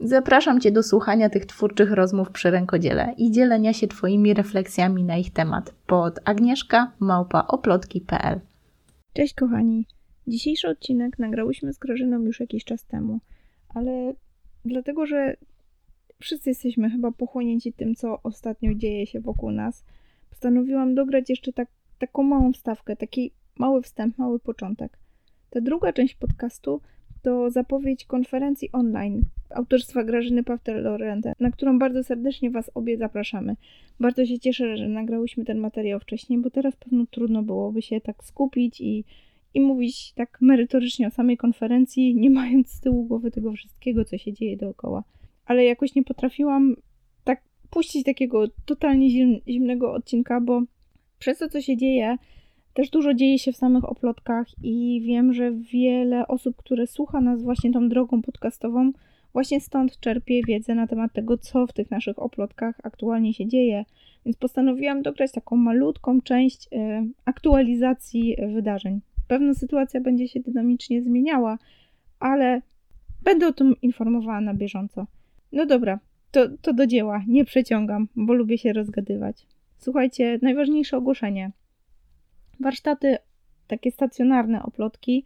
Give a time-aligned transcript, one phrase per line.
[0.00, 5.16] Zapraszam Cię do słuchania tych twórczych rozmów przy rękodziele i dzielenia się Twoimi refleksjami na
[5.16, 8.40] ich temat pod agnieszka małpaoplotki.pl
[9.12, 9.86] Cześć kochani!
[10.26, 13.20] Dzisiejszy odcinek nagrałyśmy z Grażyną już jakiś czas temu,
[13.68, 14.14] ale
[14.64, 15.36] dlatego, że
[16.20, 19.84] wszyscy jesteśmy chyba pochłonięci tym, co ostatnio dzieje się wokół nas,
[20.30, 21.68] postanowiłam dograć jeszcze tak,
[21.98, 24.98] taką małą wstawkę, taki mały wstęp, mały początek.
[25.50, 26.80] Ta druga część podcastu
[27.22, 33.56] to zapowiedź konferencji online autorstwa Grażyny Pawter-Lorente, na którą bardzo serdecznie Was obie zapraszamy.
[34.00, 38.24] Bardzo się cieszę, że nagrałyśmy ten materiał wcześniej, bo teraz pewno trudno byłoby się tak
[38.24, 39.04] skupić i,
[39.54, 44.18] i mówić tak merytorycznie o samej konferencji, nie mając z tyłu głowy tego wszystkiego, co
[44.18, 45.04] się dzieje dookoła.
[45.46, 46.76] Ale jakoś nie potrafiłam
[47.24, 49.10] tak puścić takiego totalnie
[49.48, 50.62] zimnego odcinka, bo
[51.18, 52.16] przez to, co się dzieje,
[52.78, 57.42] też dużo dzieje się w samych oplotkach i wiem, że wiele osób, które słucha nas
[57.42, 58.92] właśnie tą drogą podcastową,
[59.32, 63.84] właśnie stąd czerpię wiedzę na temat tego, co w tych naszych oplotkach aktualnie się dzieje.
[64.24, 66.68] Więc postanowiłam dograć taką malutką część y,
[67.24, 69.00] aktualizacji wydarzeń.
[69.28, 71.58] Pewna sytuacja będzie się dynamicznie zmieniała,
[72.20, 72.62] ale
[73.22, 75.06] będę o tym informowała na bieżąco.
[75.52, 75.98] No dobra,
[76.30, 79.46] to, to do dzieła, nie przeciągam, bo lubię się rozgadywać.
[79.78, 81.50] Słuchajcie, najważniejsze ogłoszenie.
[82.60, 83.16] Warsztaty,
[83.66, 85.24] takie stacjonarne oplotki,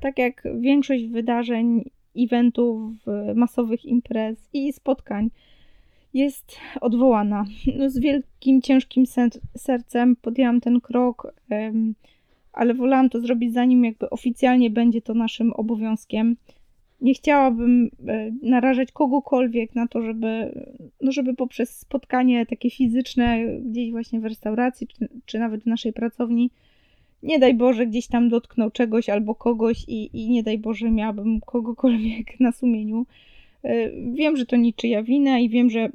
[0.00, 2.92] tak jak większość wydarzeń, eventów,
[3.34, 5.30] masowych imprez i spotkań,
[6.14, 7.44] jest odwołana.
[7.78, 9.04] No, z wielkim, ciężkim
[9.56, 11.34] sercem podjęłam ten krok,
[12.52, 16.36] ale wolałam to zrobić zanim jakby oficjalnie będzie to naszym obowiązkiem.
[17.00, 20.60] Nie chciałabym e, narażać kogokolwiek na to, żeby,
[21.00, 25.92] no żeby poprzez spotkanie takie fizyczne gdzieś właśnie w restauracji, czy, czy nawet w naszej
[25.92, 26.50] pracowni,
[27.22, 31.40] nie daj Boże, gdzieś tam dotknął czegoś albo kogoś i, i nie daj Boże, miałabym
[31.40, 33.06] kogokolwiek na sumieniu.
[33.64, 35.88] E, wiem, że to niczyja wina i wiem, że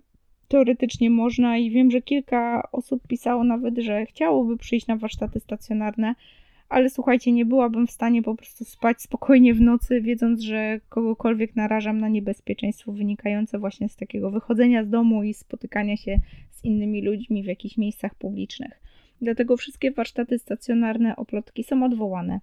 [0.48, 6.16] teoretycznie można i wiem, że kilka osób pisało nawet, że chciałoby przyjść na warsztaty stacjonarne,
[6.70, 11.56] ale słuchajcie, nie byłabym w stanie po prostu spać spokojnie w nocy, wiedząc, że kogokolwiek
[11.56, 16.20] narażam na niebezpieczeństwo wynikające właśnie z takiego wychodzenia z domu i spotykania się
[16.52, 18.87] z innymi ludźmi w jakichś miejscach publicznych.
[19.22, 22.40] Dlatego wszystkie warsztaty stacjonarne oplotki są odwołane.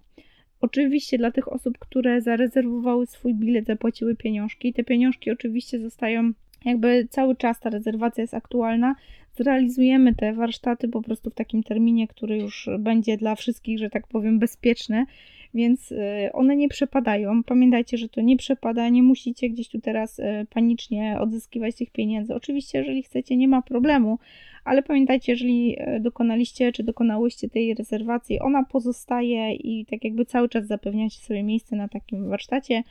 [0.61, 6.33] Oczywiście dla tych osób, które zarezerwowały swój bilet, zapłaciły pieniążki, te pieniążki oczywiście zostają
[6.65, 8.95] jakby cały czas ta rezerwacja jest aktualna.
[9.37, 14.07] Zrealizujemy te warsztaty po prostu w takim terminie, który już będzie dla wszystkich, że tak
[14.07, 15.05] powiem, bezpieczny,
[15.53, 15.97] więc y,
[16.33, 17.43] one nie przepadają.
[17.43, 22.35] Pamiętajcie, że to nie przepada, nie musicie gdzieś tu teraz y, panicznie odzyskiwać tych pieniędzy.
[22.35, 24.19] Oczywiście, jeżeli chcecie, nie ma problemu,
[24.65, 30.49] ale pamiętajcie, jeżeli e, dokonaliście czy dokonałyście tej rezerwacji, ona pozostaje i tak jakby cały
[30.49, 32.83] czas zapewniacie sobie miejsce na takim warsztacie.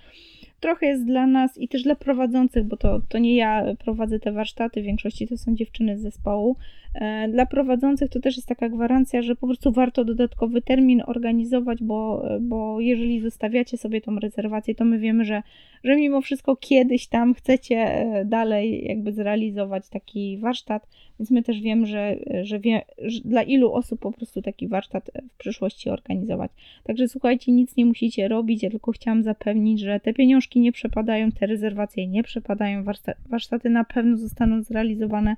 [0.61, 4.33] Trochę jest dla nas i też dla prowadzących, bo to, to nie ja prowadzę te
[4.33, 6.57] warsztaty, w większości to są dziewczyny z zespołu.
[6.95, 11.83] E, dla prowadzących to też jest taka gwarancja, że po prostu warto dodatkowy termin organizować,
[11.83, 15.43] bo, bo jeżeli zostawiacie sobie tą rezerwację, to my wiemy, że,
[15.85, 20.89] że mimo wszystko kiedyś tam chcecie e, dalej jakby zrealizować taki warsztat,
[21.21, 25.11] więc my też wiem, że, że, wie, że dla ilu osób po prostu taki warsztat
[25.35, 26.51] w przyszłości organizować.
[26.85, 31.33] Także słuchajcie, nic nie musicie robić, ja tylko chciałam zapewnić, że te pieniążki nie przepadają,
[31.33, 32.85] te rezerwacje nie przepadają,
[33.27, 35.35] warsztaty na pewno zostaną zrealizowane,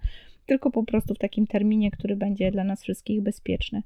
[0.47, 3.82] tylko po prostu w takim terminie, który będzie dla nas wszystkich bezpieczny.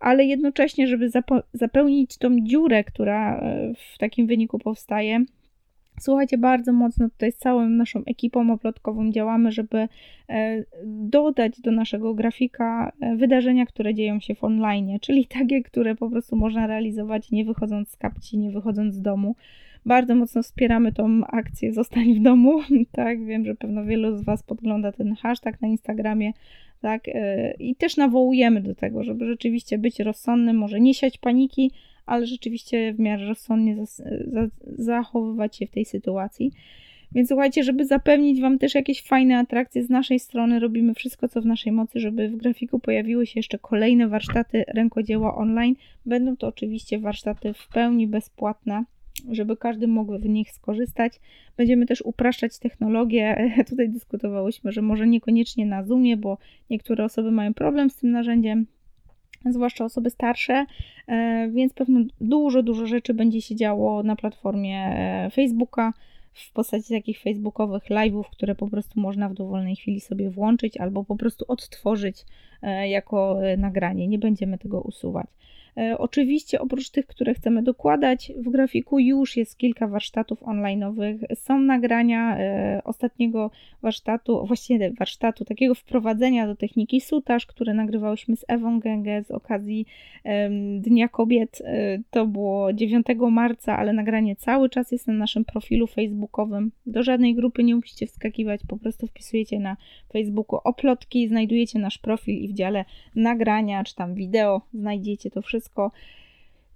[0.00, 1.10] Ale jednocześnie, żeby
[1.52, 5.24] zapełnić tą dziurę, która e, w takim wyniku powstaje,
[6.00, 9.88] Słuchajcie, bardzo mocno tutaj z całą naszą ekipą oplotkową działamy, żeby
[10.28, 15.94] e, dodać do naszego grafika e, wydarzenia, które dzieją się w online, czyli takie, które
[15.94, 19.36] po prostu można realizować nie wychodząc z kapci, nie wychodząc z domu.
[19.86, 22.60] Bardzo mocno wspieramy tą akcję Zostań w domu.
[22.92, 26.32] Tak, wiem, że pewno wielu z Was podgląda ten hashtag na Instagramie.
[26.80, 31.70] Tak, e, i też nawołujemy do tego, żeby rzeczywiście być rozsądnym, może nie siać paniki,
[32.10, 33.76] ale rzeczywiście w miarę rozsądnie
[34.76, 36.52] zachowywać się w tej sytuacji.
[37.12, 41.42] Więc słuchajcie, żeby zapewnić Wam też jakieś fajne atrakcje z naszej strony, robimy wszystko, co
[41.42, 45.74] w naszej mocy, żeby w grafiku pojawiły się jeszcze kolejne warsztaty rękodzieła online.
[46.06, 48.84] Będą to oczywiście warsztaty w pełni bezpłatne,
[49.30, 51.12] żeby każdy mógł w nich skorzystać.
[51.56, 53.50] Będziemy też upraszczać technologię.
[53.70, 56.38] Tutaj dyskutowałyśmy, że może niekoniecznie na Zoomie, bo
[56.70, 58.66] niektóre osoby mają problem z tym narzędziem,
[59.44, 60.66] zwłaszcza osoby starsze,
[61.06, 65.92] e, więc pewno dużo, dużo rzeczy będzie się działo na platformie e, Facebooka
[66.32, 71.04] w postaci takich facebookowych live'ów, które po prostu można w dowolnej chwili sobie włączyć albo
[71.04, 72.24] po prostu odtworzyć
[72.62, 74.08] e, jako nagranie.
[74.08, 75.26] Nie będziemy tego usuwać.
[75.76, 81.18] E, oczywiście oprócz tych, które chcemy dokładać, w grafiku już jest kilka warsztatów online'owych.
[81.34, 83.50] Są nagrania e, ostatniego
[83.82, 89.86] warsztatu, właściwie warsztatu, takiego wprowadzenia do techniki sutaż, które nagrywałyśmy z Ewą Gęgę z okazji
[90.78, 91.62] Dnia Kobiet.
[91.64, 96.72] E, to było 9 marca, ale nagranie cały czas jest na naszym profilu facebookowym.
[96.86, 99.76] Do żadnej grupy nie musicie wskakiwać, po prostu wpisujecie na
[100.12, 102.84] Facebooku oplotki, znajdujecie nasz profil i w dziale
[103.14, 105.90] nagrania czy tam wideo znajdziecie to wszystko wszystko.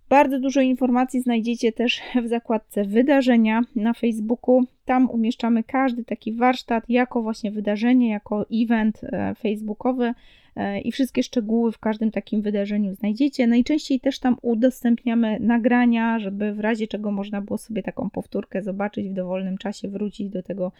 [0.09, 4.65] Bardzo dużo informacji znajdziecie też w zakładce wydarzenia na Facebooku.
[4.85, 10.15] Tam umieszczamy każdy taki warsztat jako właśnie wydarzenie, jako event e, facebookowy.
[10.57, 13.47] E, i wszystkie szczegóły w każdym takim wydarzeniu znajdziecie.
[13.47, 19.09] Najczęściej też tam udostępniamy nagrania, żeby w razie czego można było sobie taką powtórkę zobaczyć
[19.09, 20.73] w dowolnym czasie, wrócić do tego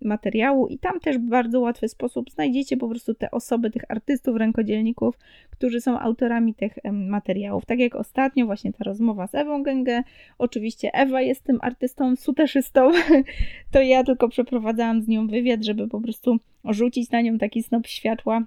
[0.00, 4.36] materiału i tam też w bardzo łatwy sposób znajdziecie po prostu te osoby, tych artystów,
[4.36, 5.18] rękodzielników,
[5.50, 7.66] którzy są autorami tych materiałów.
[7.66, 10.02] Tak jak ostatnio właśnie ta rozmowa z Ewą Gęgę,
[10.38, 12.90] oczywiście Ewa jest tym artystą, suteszystą,
[13.72, 17.86] to ja tylko przeprowadzałam z nią wywiad, żeby po prostu rzucić na nią taki snop
[17.86, 18.42] światła,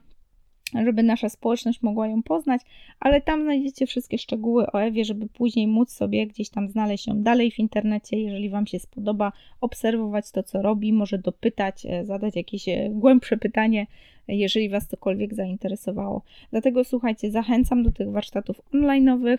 [0.86, 2.62] żeby nasza społeczność mogła ją poznać,
[3.00, 7.24] ale tam znajdziecie wszystkie szczegóły o Ewie, żeby później móc sobie gdzieś tam znaleźć ją
[7.24, 9.32] dalej w internecie, jeżeli Wam się spodoba,
[9.62, 13.88] obserwować to, co robi, może dopytać, e, zadać jakieś e, głębsze pytanie,
[14.28, 16.22] jeżeli Was cokolwiek zainteresowało.
[16.52, 19.38] Dlatego słuchajcie, zachęcam do tych warsztatów online'owych.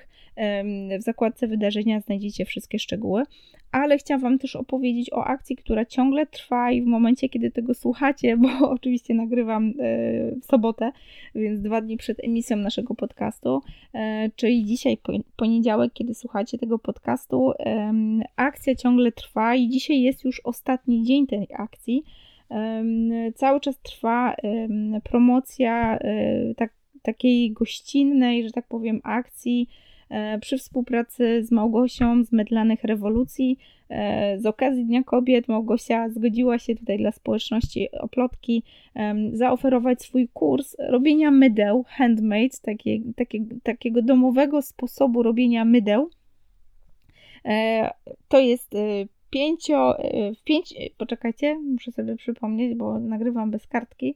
[0.98, 3.22] W zakładce wydarzenia znajdziecie wszystkie szczegóły,
[3.74, 7.74] ale chciałam Wam też opowiedzieć o akcji, która ciągle trwa i w momencie, kiedy tego
[7.74, 9.72] słuchacie, bo oczywiście nagrywam e,
[10.40, 10.92] w sobotę,
[11.34, 13.60] więc dwa dni przed emisją naszego podcastu,
[13.94, 14.98] e, czyli dzisiaj
[15.36, 17.52] poniedziałek, kiedy słuchacie tego podcastu,
[18.36, 22.04] akcja ciągle trwa i dzisiaj jest już ostatni dzień tej akcji.
[23.34, 24.36] Cały czas trwa
[25.04, 29.68] promocja e, tak, takiej gościnnej, że tak powiem, akcji
[30.10, 33.58] e, przy współpracy z Małgosią z Medlanych Rewolucji.
[33.88, 38.62] E, z okazji Dnia Kobiet Małgosia zgodziła się tutaj dla społeczności Oplotki
[39.32, 46.10] zaoferować swój kurs robienia mydeł, handmade, takie, takie, takiego domowego sposobu robienia mydeł.
[48.28, 48.74] To jest
[49.34, 49.96] pięcio,
[50.38, 54.14] w pięć, poczekajcie, muszę sobie przypomnieć, bo nagrywam bez kartki.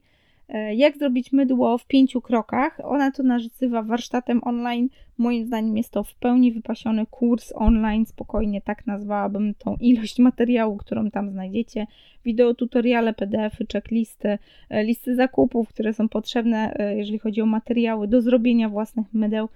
[0.49, 2.81] E, jak zrobić mydło w pięciu krokach?
[2.85, 4.89] Ona to nazywa warsztatem online.
[5.19, 8.07] Moim zdaniem jest to w pełni wypasiony kurs online.
[8.07, 11.87] Spokojnie tak nazwałabym tą ilość materiału, którą tam znajdziecie.
[12.25, 14.39] Wideo, tutoriale, PDF-y, checklisty,
[14.71, 19.49] e, listy zakupów, które są potrzebne, e, jeżeli chodzi o materiały do zrobienia własnych mydeł.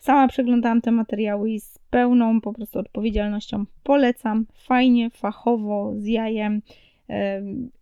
[0.00, 4.46] Sama przeglądałam te materiały i z pełną po prostu odpowiedzialnością polecam.
[4.54, 6.62] Fajnie, fachowo, z jajem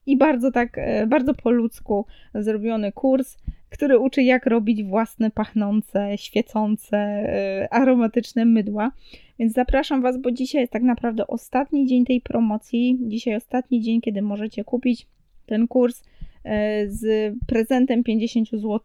[0.06, 3.37] i bardzo tak, e, bardzo po ludzku zrobiony kurs,
[3.70, 8.93] który uczy jak robić własne pachnące, świecące, e, aromatyczne mydła.
[9.38, 12.99] Więc zapraszam Was, bo dzisiaj jest tak naprawdę ostatni dzień tej promocji.
[13.00, 15.06] Dzisiaj ostatni dzień, kiedy możecie kupić
[15.47, 16.03] ten kurs
[16.44, 18.81] e, z prezentem 50 zł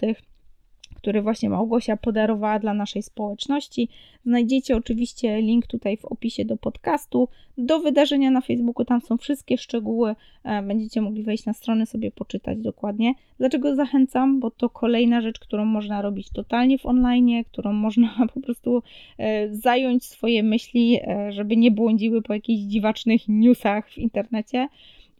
[1.03, 3.89] który właśnie Małgosia podarowała dla naszej społeczności.
[4.25, 9.57] Znajdziecie oczywiście link tutaj w opisie do podcastu, do wydarzenia na Facebooku, tam są wszystkie
[9.57, 13.13] szczegóły, e, będziecie mogli wejść na stronę, sobie poczytać dokładnie.
[13.37, 14.39] Dlaczego zachęcam?
[14.39, 18.83] Bo to kolejna rzecz, którą można robić totalnie w online, którą można po prostu
[19.17, 24.67] e, zająć swoje myśli, e, żeby nie błądziły po jakichś dziwacznych newsach w internecie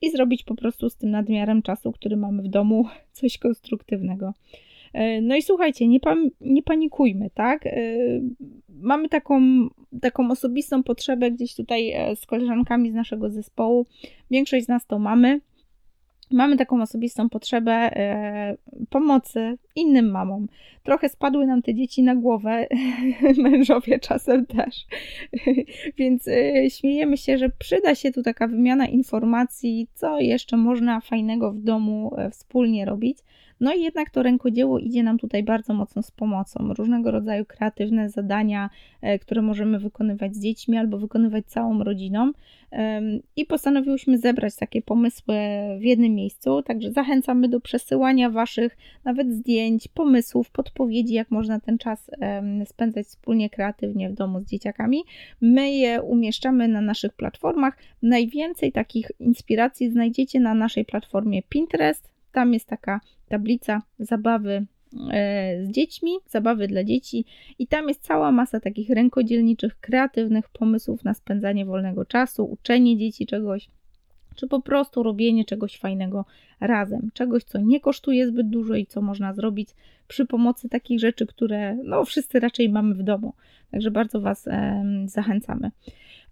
[0.02, 2.86] i zrobić po prostu z tym nadmiarem czasu, który mamy w domu,
[3.18, 4.34] coś konstruktywnego.
[4.94, 6.00] E, no i słuchajcie, nie,
[6.42, 7.68] nie panikujmy, tak?
[7.68, 7.72] E,
[8.70, 9.42] mamy taką,
[10.02, 13.86] taką osobistą potrzebę gdzieś tutaj e, z koleżankami z naszego zespołu.
[14.32, 15.42] Większość z nas to mamy.
[16.32, 17.92] Mamy taką osobistą potrzebę
[18.90, 20.48] pomocy innym mamom.
[20.84, 22.68] Trochę spadły nam te dzieci na głowę,
[23.38, 24.86] mężowie czasem też.
[25.98, 26.30] Więc
[26.70, 32.16] śmiejemy się, że przyda się tu taka wymiana informacji, co jeszcze można fajnego w domu
[32.32, 33.18] wspólnie robić.
[33.64, 36.74] No i jednak to rękodzieło idzie nam tutaj bardzo mocno z pomocą.
[36.74, 38.70] Różnego rodzaju kreatywne zadania,
[39.02, 42.32] e, które możemy wykonywać z dziećmi albo wykonywać całą rodziną.
[43.36, 45.36] I postanowiłyśmy zebrać takie pomysły
[45.80, 51.78] w jednym miejscu, także zachęcamy do przesyłania Waszych nawet zdjęć, pomysłów, podpowiedzi, jak można ten
[51.78, 52.12] czas
[52.66, 55.04] spędzać wspólnie kreatywnie w domu z dzieciakami.
[55.42, 57.78] My je umieszczamy na naszych platformach.
[58.02, 62.14] Najwięcej takich inspiracji znajdziecie na naszej platformie Pinterest.
[62.32, 63.00] Tam jest taka
[63.34, 64.66] tablica zabawy
[65.12, 67.26] e, z dziećmi, zabawy dla dzieci
[67.60, 73.26] i tam jest cała masa takich rękodzielniczych, kreatywnych pomysłów na spędzanie wolnego czasu, uczenie dzieci
[73.26, 73.70] czegoś,
[74.36, 76.26] czy po prostu robienie czegoś fajnego
[76.60, 79.70] razem, czegoś, co nie kosztuje zbyt dużo i co można zrobić
[80.08, 83.34] przy pomocy takich rzeczy, które no, wszyscy raczej mamy w domu.
[83.72, 85.72] Także bardzo Was e, zachęcamy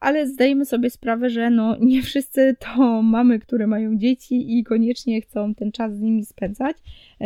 [0.02, 5.22] ale zdajemy sobie sprawę, że no nie wszyscy to mamy, które mają dzieci i koniecznie
[5.22, 6.78] chcą ten czas z nimi spędzać.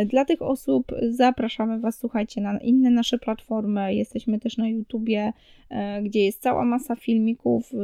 [0.06, 3.94] Dla tych osób zapraszamy Was, słuchajcie, na inne nasze platformy.
[3.94, 5.32] Jesteśmy też na YouTubie,
[5.70, 7.76] e, gdzie jest cała masa filmików, e,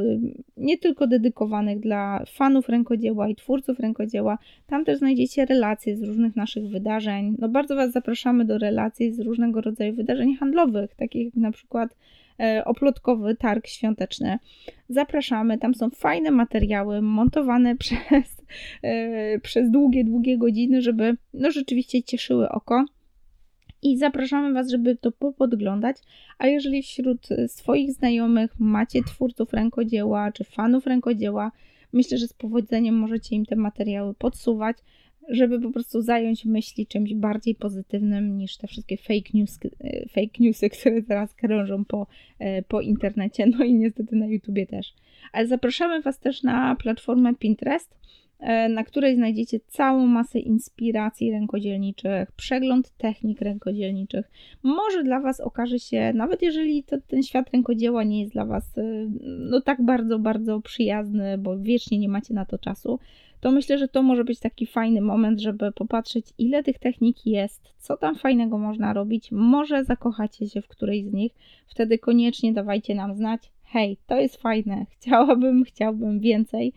[0.56, 4.38] nie tylko dedykowanych dla fanów rękodzieła i twórców rękodzieła.
[4.66, 7.37] Tam też znajdziecie relacje z różnych naszych wydarzeń.
[7.38, 11.96] No bardzo Was zapraszamy do relacji z różnego rodzaju wydarzeń handlowych, takich jak na przykład
[12.64, 14.38] oplotkowy targ świąteczny.
[14.88, 18.42] Zapraszamy, tam są fajne materiały montowane przez,
[18.82, 22.84] e, przez długie, długie godziny, żeby no rzeczywiście cieszyły oko.
[23.82, 25.96] I zapraszamy Was, żeby to popodglądać.
[26.38, 31.52] A jeżeli wśród swoich znajomych macie twórców rękodzieła czy fanów rękodzieła,
[31.92, 34.76] myślę, że z powodzeniem możecie im te materiały podsuwać
[35.28, 40.38] żeby po prostu zająć myśli czymś bardziej pozytywnym niż te wszystkie fake, news, e, fake
[40.40, 42.06] newsy, które teraz krążą po,
[42.38, 44.94] e, po internecie, no i niestety na YouTubie też.
[45.32, 47.94] Ale zapraszamy Was też na platformę Pinterest,
[48.70, 54.30] na której znajdziecie całą masę inspiracji rękodzielniczych, przegląd technik rękodzielniczych.
[54.62, 58.75] Może dla Was okaże się, nawet jeżeli to, ten świat rękodzieła nie jest dla Was
[59.38, 62.99] no tak bardzo, bardzo przyjazny, bo wiecznie nie macie na to czasu,
[63.40, 67.75] to myślę, że to może być taki fajny moment, żeby popatrzeć, ile tych technik jest,
[67.78, 69.32] co tam fajnego można robić.
[69.32, 71.32] Może zakochacie się w którejś z nich,
[71.66, 73.52] wtedy koniecznie dawajcie nam znać.
[73.64, 76.72] Hej, to jest fajne, chciałabym, chciałbym więcej.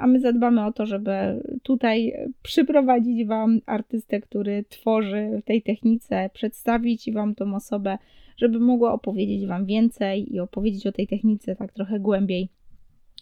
[0.00, 6.30] A my zadbamy o to, żeby tutaj przyprowadzić Wam artystę, który tworzy w tej technice,
[6.32, 7.98] przedstawić Wam tą osobę,
[8.36, 12.48] żeby mogła opowiedzieć Wam więcej i opowiedzieć o tej technice tak trochę głębiej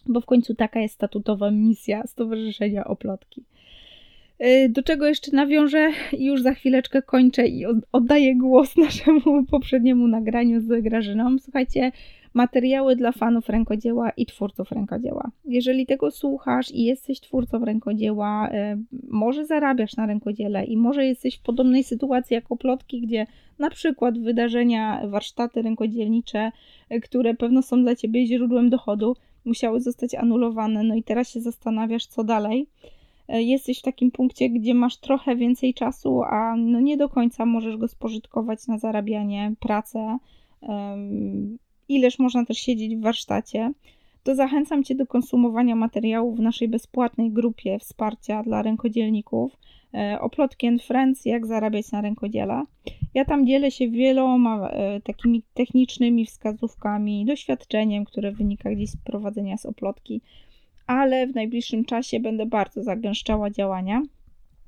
[0.05, 3.43] bo w końcu taka jest statutowa misja Stowarzyszenia Oplotki.
[4.45, 10.07] Y, do czego jeszcze nawiążę i już za chwileczkę kończę i oddaję głos naszemu poprzedniemu
[10.07, 11.39] nagraniu z Grażyną.
[11.39, 11.91] Słuchajcie,
[12.33, 15.31] materiały dla fanów rękodzieła i twórców rękodzieła.
[15.45, 18.77] Jeżeli tego słuchasz i jesteś twórcą rękodzieła, y,
[19.09, 23.25] może zarabiasz na rękodziele i może jesteś w podobnej sytuacji jak oplotki, gdzie
[23.59, 26.51] na przykład wydarzenia, warsztaty rękodzielnicze,
[26.91, 29.15] y, które pewno są dla ciebie źródłem dochodu,
[29.45, 32.67] musiały zostać anulowane, no i teraz się zastanawiasz, co dalej.
[33.29, 37.45] E, jesteś w takim punkcie, gdzie masz trochę więcej czasu, a no nie do końca
[37.45, 40.17] możesz go spożytkować na zarabianie, pracę.
[41.89, 43.71] Ileż można też siedzieć w warsztacie,
[44.23, 49.57] to zachęcam Cię do konsumowania materiałów w naszej bezpłatnej grupie wsparcia dla rękodzielników
[49.93, 52.63] E, Oplotki and Friends, jak zarabiać na rękodziele.
[53.13, 59.57] Ja tam dzielę się wieloma e, takimi technicznymi wskazówkami, doświadczeniem, które wynika gdzieś z prowadzenia
[59.57, 60.21] z oplotki,
[60.89, 64.01] ale w najbliższym czasie będę bardzo zagęszczała działania.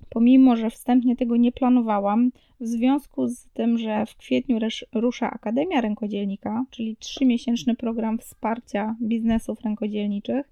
[0.09, 4.59] Pomimo, że wstępnie tego nie planowałam, w związku z tym, że w kwietniu
[4.93, 10.51] rusza Akademia Rękodzielnika, czyli trzymiesięczny program wsparcia biznesów rękodzielniczych,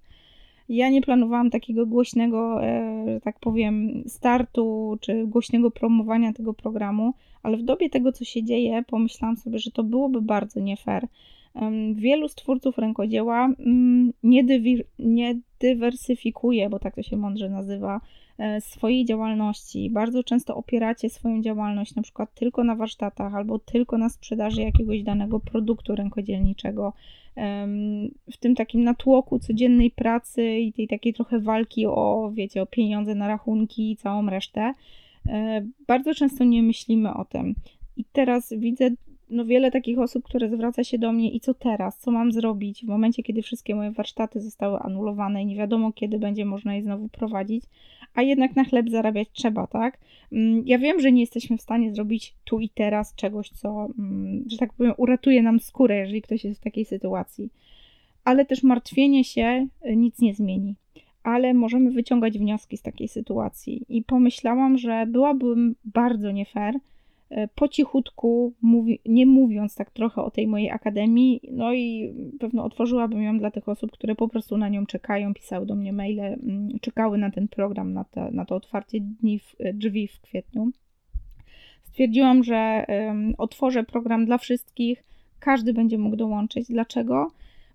[0.68, 7.14] ja nie planowałam takiego głośnego, e, że tak powiem, startu czy głośnego promowania tego programu,
[7.42, 11.06] ale w dobie tego, co się dzieje, pomyślałam sobie, że to byłoby bardzo nie fair.
[11.94, 18.00] Wielu stwórców rękodzieła mm, nie, dywi- nie dywersyfikuje, bo tak to się mądrze nazywa,
[18.38, 19.90] e, swojej działalności.
[19.90, 25.02] Bardzo często opieracie swoją działalność na przykład tylko na warsztatach albo tylko na sprzedaży jakiegoś
[25.02, 26.92] danego produktu rękodzielniczego.
[28.30, 33.14] W tym takim natłoku codziennej pracy i tej takiej trochę walki o, wiecie, o pieniądze
[33.14, 34.74] na rachunki i całą resztę,
[35.28, 37.54] e, bardzo często nie myślimy o tym.
[37.96, 38.90] I teraz widzę
[39.30, 42.84] no wiele takich osób, które zwraca się do mnie i co teraz, co mam zrobić
[42.84, 46.82] w momencie, kiedy wszystkie moje warsztaty zostały anulowane i nie wiadomo, kiedy będzie można je
[46.82, 47.64] znowu prowadzić,
[48.14, 49.98] a jednak na chleb zarabiać trzeba, tak?
[50.32, 54.44] Mm, ja wiem, że nie jesteśmy w stanie zrobić tu i teraz czegoś, co, mm,
[54.46, 57.50] że tak powiem, uratuje nam skórę, jeżeli ktoś jest w takiej sytuacji,
[58.24, 60.74] ale też martwienie się y, nic nie zmieni.
[61.22, 63.86] ale możemy wyciągać wnioski z takiej sytuacji.
[63.88, 66.74] I pomyślałam, że byłabym bardzo nie fair,
[67.54, 73.22] po cichutku, mówi, nie mówiąc tak trochę o tej mojej akademii, no i pewno otworzyłabym
[73.22, 76.68] ją dla tych osób, które po prostu na nią czekają, pisały do mnie maile, mm,
[76.80, 80.70] czekały na ten program, na, te, na to otwarcie dni w, drzwi w kwietniu.
[81.82, 85.04] Stwierdziłam, że um, otworzę program dla wszystkich,
[85.40, 86.68] każdy będzie mógł dołączyć.
[86.68, 87.30] Dlaczego?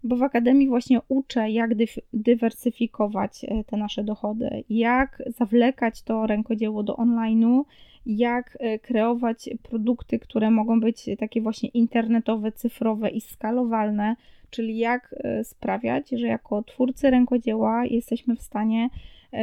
[0.05, 1.71] bo w akademii właśnie uczę, jak
[2.13, 7.63] dywersyfikować e, te nasze dochody, jak zawlekać to rękodzieło do online'u,
[8.05, 14.15] jak e, kreować produkty, które mogą być takie właśnie internetowe, cyfrowe i skalowalne,
[14.49, 18.89] czyli jak e, sprawiać, że jako twórcy rękodzieła jesteśmy w stanie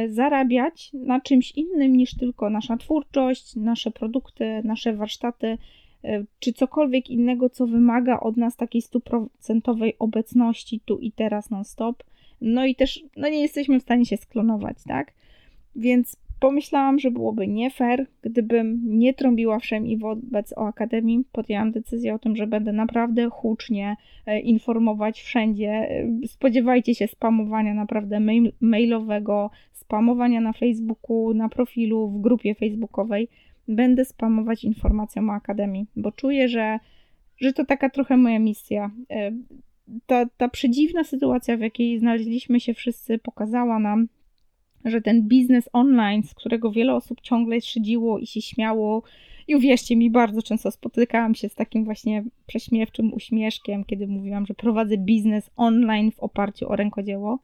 [0.07, 5.57] zarabiać na czymś innym niż tylko nasza twórczość, nasze produkty, nasze warsztaty,
[6.03, 12.03] E, czy cokolwiek innego, co wymaga od nas takiej stuprocentowej obecności tu i teraz non-stop.
[12.41, 15.13] No i też no nie jesteśmy w stanie się sklonować, tak?
[15.75, 21.23] Więc pomyślałam, że byłoby nie fair, gdybym nie trąbiła wszem i wobec o Akademii.
[21.31, 23.95] Podjęłam decyzję o tym, że będę naprawdę hucznie
[24.25, 25.69] e, informować wszędzie.
[25.69, 33.27] E, spodziewajcie się spamowania naprawdę mail mailowego, spamowania na Facebooku, na profilu, w grupie facebookowej
[33.67, 36.79] będę spamować informacją o Akademii, bo czuję, że,
[37.37, 38.91] że to taka trochę moja misja.
[39.09, 39.31] E,
[40.05, 44.07] ta, ta przedziwna sytuacja, w jakiej znaleźliśmy się wszyscy, pokazała nam,
[44.85, 49.03] że ten biznes online, z którego wiele osób ciągle szydziło i się śmiało,
[49.47, 54.53] i uwierzcie mi, bardzo często spotykałam się z takim właśnie prześmiewczym uśmieszkiem, kiedy mówiłam, że
[54.53, 57.39] prowadzę biznes online w oparciu o rękodzieło.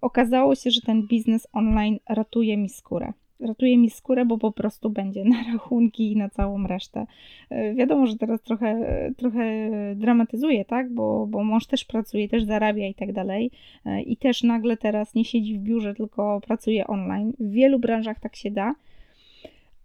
[0.00, 4.90] Okazało się, że ten biznes online ratuje mi skórę ratuje mi skórę, bo po prostu
[4.90, 7.06] będzie na rachunki i na całą resztę.
[7.50, 8.76] E, wiadomo, że teraz trochę,
[9.16, 10.90] trochę dramatyzuję, tak?
[10.92, 13.50] Bo, bo mąż też pracuje, też zarabia i tak dalej.
[13.86, 17.32] E, I też nagle teraz nie siedzi w biurze, tylko pracuje online.
[17.40, 18.74] W wielu branżach tak się da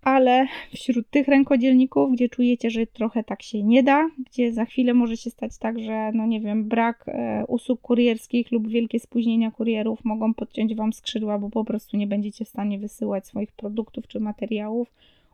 [0.09, 4.93] ale wśród tych rękodzielników, gdzie czujecie, że trochę tak się nie da, gdzie za chwilę
[4.93, 9.51] może się stać tak, że no nie wiem, brak e, usług kurierskich lub wielkie spóźnienia
[9.51, 14.07] kurierów mogą podciąć wam skrzydła, bo po prostu nie będziecie w stanie wysyłać swoich produktów
[14.07, 14.93] czy materiałów.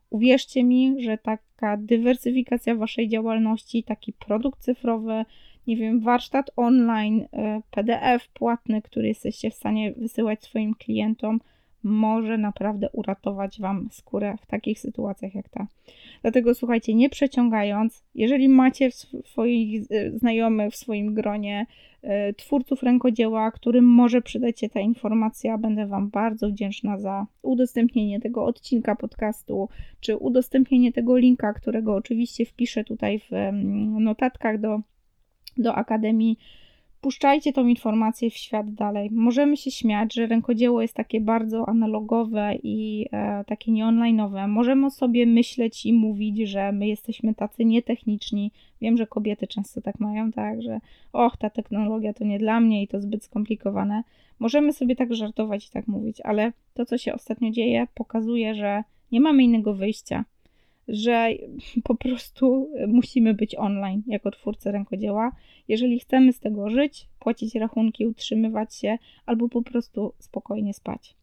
[0.09, 5.25] Uwierzcie mi, że taka dywersyfikacja waszej działalności, taki produkt cyfrowy,
[5.67, 11.39] nie wiem, warsztat online, e, PDF płatny, który jesteście w stanie wysyłać swoim klientom,
[11.85, 15.67] może naprawdę uratować Wam skórę w takich sytuacjach jak ta.
[16.21, 18.91] Dlatego słuchajcie, nie przeciągając, jeżeli macie
[19.25, 19.83] swoich
[20.15, 21.65] znajomych, w swoim gronie
[22.01, 28.19] e, twórców rękodzieła, którym może przydać się ta informacja, będę Wam bardzo wdzięczna za udostępnienie
[28.19, 29.69] tego odcinka podcastu,
[29.99, 34.79] czy udostępnienie tego linka, którego oczywiście wpiszę tutaj w mm, notatkach do,
[35.57, 36.37] do Akademii
[37.05, 39.09] Puszczajcie tą informację w świat dalej.
[39.11, 44.47] Możemy się śmiać, że rękodzieło jest takie bardzo analogowe i e, takie nieonline'owe.
[44.47, 48.51] Możemy sobie myśleć i mówić, że my jesteśmy tacy nietechniczni.
[48.81, 50.79] Wiem, że kobiety często tak mają, tak, że
[51.13, 54.03] och, ta technologia to nie dla mnie i to zbyt skomplikowane.
[54.39, 58.83] Możemy sobie tak żartować i tak mówić, ale to, co się ostatnio dzieje, pokazuje, że
[59.11, 60.25] nie mamy innego wyjścia
[60.87, 61.29] że
[61.83, 65.31] po prostu musimy być online jako twórcy rękodzieła,
[65.67, 71.15] jeżeli chcemy z tego żyć, płacić rachunki, utrzymywać się albo po prostu spokojnie spać.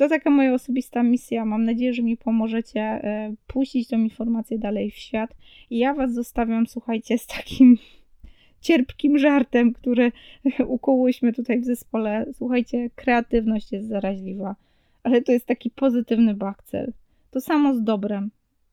[0.00, 1.44] To taka moja osobista misja.
[1.44, 5.36] Mam nadzieję, że mi pomożecie e, puścić tą informację dalej w świat.
[5.70, 7.78] I ja Was zostawiam, słuchajcie, z takim
[8.60, 10.12] cierpkim żartem, który
[10.66, 12.26] ukułyśmy tutaj w zespole.
[12.32, 14.56] Słuchajcie, kreatywność jest zaraźliwa,
[15.02, 16.92] ale to jest taki pozytywny bakcel.
[17.30, 18.30] To samo z dobrem.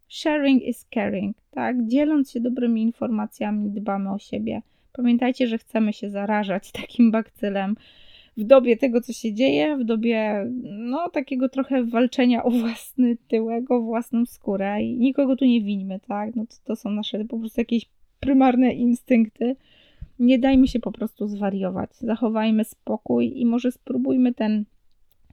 [0.09, 1.87] Sharing is caring, tak?
[1.87, 4.61] Dzieląc się dobrymi informacjami, dbamy o siebie.
[4.93, 7.75] Pamiętajcie, że chcemy się zarażać takim bakcylem
[8.37, 13.71] w dobie tego, co się dzieje, w dobie no takiego trochę walczenia o własny tyłek,
[13.71, 16.35] o własną skórę i nikogo tu nie winimy, tak?
[16.35, 17.85] No to, to są nasze po prostu jakieś
[18.19, 19.55] prymarne instynkty.
[20.19, 21.95] Nie dajmy się po prostu zwariować.
[21.95, 24.65] Zachowajmy spokój i może spróbujmy ten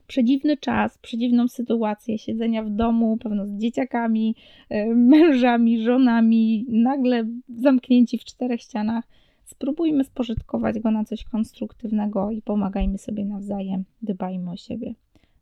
[0.07, 4.35] przedziwny czas, przedziwną sytuację siedzenia w domu, pewno z dzieciakami,
[4.69, 9.03] e, mężami, żonami, nagle zamknięci w czterech ścianach.
[9.45, 14.93] Spróbujmy spożytkować go na coś konstruktywnego i pomagajmy sobie nawzajem, dbajmy o siebie.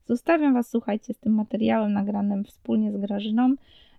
[0.06, 3.56] Zostawiam Was, słuchajcie, z tym materiałem nagranym wspólnie z Grażyną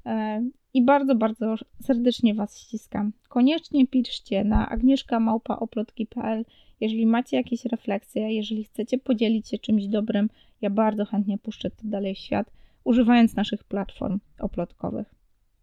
[0.06, 3.12] e, i bardzo, bardzo serdecznie Was ściskam.
[3.28, 6.44] Koniecznie piszcie na agnieszkamałpaoplotki.pl,
[6.80, 10.28] jeżeli macie jakieś refleksje, jeżeli chcecie podzielić się czymś dobrym,
[10.64, 12.50] ja bardzo chętnie puszczę to dalej w świat,
[12.84, 15.14] używając naszych platform oplotkowych.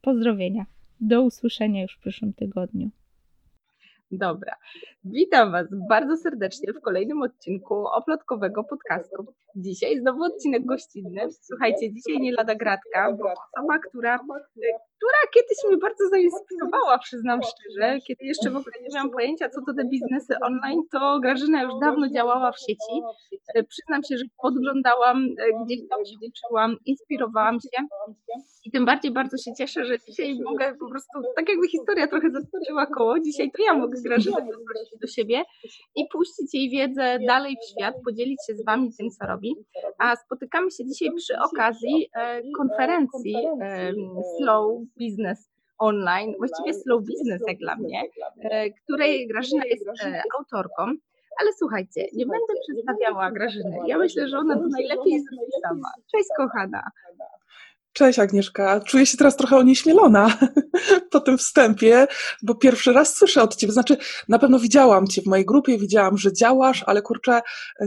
[0.01, 0.65] Pozdrowienia.
[0.99, 2.89] Do usłyszenia już w przyszłym tygodniu.
[4.11, 4.55] Dobra.
[5.03, 9.25] Witam Was bardzo serdecznie w kolejnym odcinku oplotkowego podcastu.
[9.55, 11.21] Dzisiaj znowu odcinek gościnny.
[11.41, 14.19] Słuchajcie, dzisiaj nie lada gratka, bo osoba, która,
[15.01, 19.61] która kiedyś mnie bardzo zainspirowała, przyznam szczerze, kiedy jeszcze w ogóle nie miałam pojęcia, co
[19.65, 22.93] to te biznesy online, to Grażyna już dawno działała w sieci.
[23.69, 25.27] Przyznam się, że podglądałam,
[25.65, 26.15] gdzieś tam się
[26.85, 27.83] inspirowałam się.
[28.65, 32.31] I tym bardziej bardzo się cieszę, że dzisiaj mogę po prostu, tak jakby historia trochę
[32.31, 35.43] zaskoczyła koło, dzisiaj to ja mogę Grażynę zaprosić do siebie
[35.95, 39.55] i puścić jej wiedzę dalej w świat, podzielić się z Wami tym, co robi.
[39.97, 43.93] A spotykamy się dzisiaj przy okazji e, konferencji e,
[44.37, 48.03] Slow Business Online, właściwie Slow Business jak dla mnie,
[48.43, 50.83] e, której Grażyna jest e, autorką.
[51.39, 53.77] Ale słuchajcie, nie będę przedstawiała Grażyny.
[53.87, 55.91] Ja myślę, że ona to najlepiej zrobi sama.
[56.11, 56.83] Cześć kochana.
[57.93, 60.37] Cześć Agnieszka, czuję się teraz trochę onieśmielona
[61.11, 62.07] po tym wstępie,
[62.43, 63.97] bo pierwszy raz słyszę od Ciebie, znaczy
[64.29, 67.41] na pewno widziałam Cię w mojej grupie, widziałam, że działasz, ale kurczę,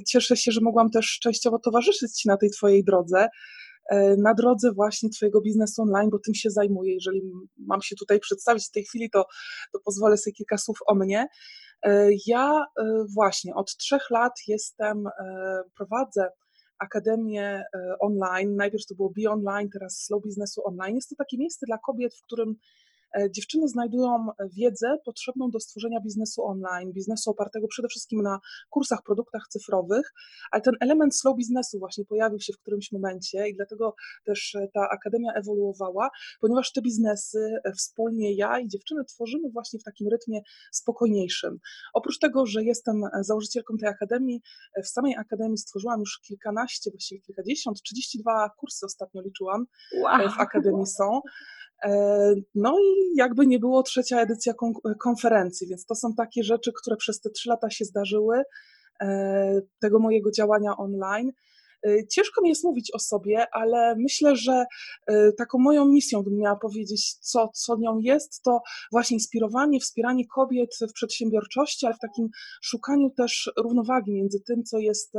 [0.06, 3.28] cieszę się, że mogłam też częściowo towarzyszyć Ci na tej Twojej drodze, e,
[4.18, 6.94] na drodze właśnie Twojego biznesu online, bo tym się zajmuję.
[6.94, 7.22] Jeżeli
[7.58, 9.24] mam się tutaj przedstawić w tej chwili, to,
[9.72, 11.26] to pozwolę sobie kilka słów o mnie.
[11.82, 15.08] E, ja e, właśnie od trzech lat jestem,
[15.76, 16.28] prowadzę
[16.78, 18.56] akademię e, online.
[18.56, 20.94] Najpierw to było Be Online, teraz Slow Businessu Online.
[20.94, 22.56] Jest to takie miejsce dla kobiet, w którym E,
[23.30, 29.42] dziewczyny znajdują wiedzę potrzebną do stworzenia biznesu online, biznesu opartego przede wszystkim na kursach, produktach
[29.48, 30.12] cyfrowych,
[30.50, 34.68] ale ten element slow biznesu właśnie pojawił się w którymś momencie i dlatego też e,
[34.74, 40.08] ta akademia ewoluowała, ponieważ te biznesy e, wspólnie ja i dziewczyny tworzymy właśnie w takim
[40.08, 40.40] rytmie
[40.72, 41.58] spokojniejszym.
[41.94, 44.42] Oprócz tego, że jestem założycielką tej akademii,
[44.84, 49.66] w samej akademii stworzyłam już kilkanaście, właściwie kilkadziesiąt, 32 kursy ostatnio liczyłam
[50.02, 50.28] wow.
[50.28, 51.20] w akademii są.
[51.82, 54.54] E, no i jakby nie było trzecia edycja
[55.00, 58.42] konferencji, więc to są takie rzeczy, które przez te trzy lata się zdarzyły,
[59.00, 61.32] e, tego mojego działania online.
[61.86, 64.64] E, ciężko mi jest mówić o sobie, ale myślę, że
[65.38, 68.60] taką moją misją, bym miała powiedzieć, co, co nią jest, to
[68.92, 72.28] właśnie inspirowanie, wspieranie kobiet w przedsiębiorczości, ale w takim
[72.62, 75.12] szukaniu też równowagi między tym, co jest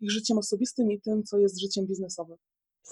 [0.00, 2.36] ich życiem osobistym i tym, co jest życiem biznesowym.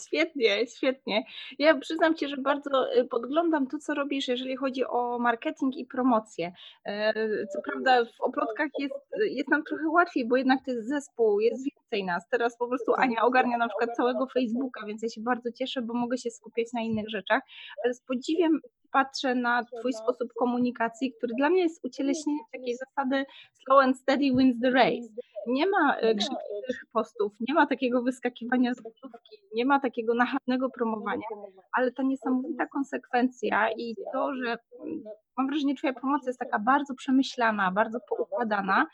[0.07, 1.25] Świetnie, świetnie.
[1.59, 5.87] Ja przyznam Ci, że bardzo y, podglądam to, co robisz, jeżeli chodzi o marketing i
[5.87, 6.53] promocję.
[6.85, 7.15] E,
[7.47, 8.95] co prawda w oplotkach jest,
[9.31, 12.29] jest nam trochę łatwiej, bo jednak to jest zespół, jest więcej nas.
[12.29, 12.95] Teraz po prostu.
[12.95, 16.73] Ania ogarnia na przykład całego Facebooka, więc ja się bardzo cieszę, bo mogę się skupiać
[16.73, 17.43] na innych rzeczach,
[17.85, 18.61] ale z podziwiem
[18.93, 23.25] patrzę na Twój sposób komunikacji, który dla mnie jest ucieleśnieniem takiej zasady
[23.65, 25.09] slow and steady wins the race.
[25.47, 30.71] Nie ma e, krzykliwych postów, nie ma takiego wyskakiwania z gotówki, nie ma takiego nachalnego
[30.71, 31.27] promowania,
[31.73, 34.59] ale ta niesamowita konsekwencja i to, że
[35.41, 38.87] mam wrażenie, Twoja promocja jest taka bardzo przemyślana, bardzo poukładana,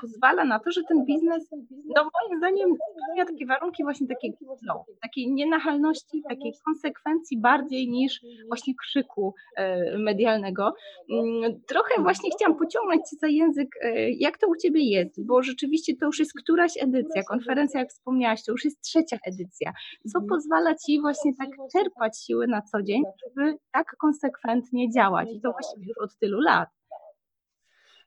[0.00, 1.50] pozwala na to, że ten biznes,
[1.96, 2.70] no moim zdaniem,
[3.02, 9.98] spełnia takie warunki właśnie takiego flow, takiej nienachalności, takiej konsekwencji bardziej niż właśnie krzyku e,
[9.98, 10.74] medialnego.
[11.10, 15.42] Mm, trochę właśnie chciałam pociągnąć Cię za język, e, jak to u Ciebie jest, bo
[15.42, 19.72] rzeczywiście to już jest któraś edycja, konferencja, jak wspomniałaś, to już jest trzecia edycja,
[20.12, 20.28] co mhm.
[20.28, 25.28] pozwala Ci właśnie tak czerpać siły na co dzień, żeby tak konsekwentnie działać?
[25.32, 26.68] I to właściwie już od tylu lat.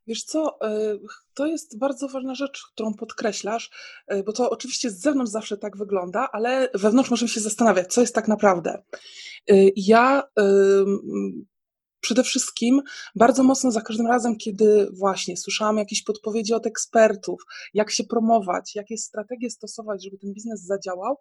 [0.09, 0.97] Wiesz co, e,
[1.33, 3.69] to jest bardzo ważna rzecz, którą podkreślasz,
[4.07, 8.01] e, bo to oczywiście z zewnątrz zawsze tak wygląda, ale wewnątrz możemy się zastanawiać, co
[8.01, 8.83] jest tak naprawdę.
[9.51, 10.23] E, ja
[11.99, 12.81] przede wszystkim
[13.15, 17.41] bardzo mocno za każdym razem, kiedy właśnie słyszałam jakieś podpowiedzi od ekspertów,
[17.73, 21.17] jak się promować, jakie strategie stosować, żeby ten biznes zadziałał,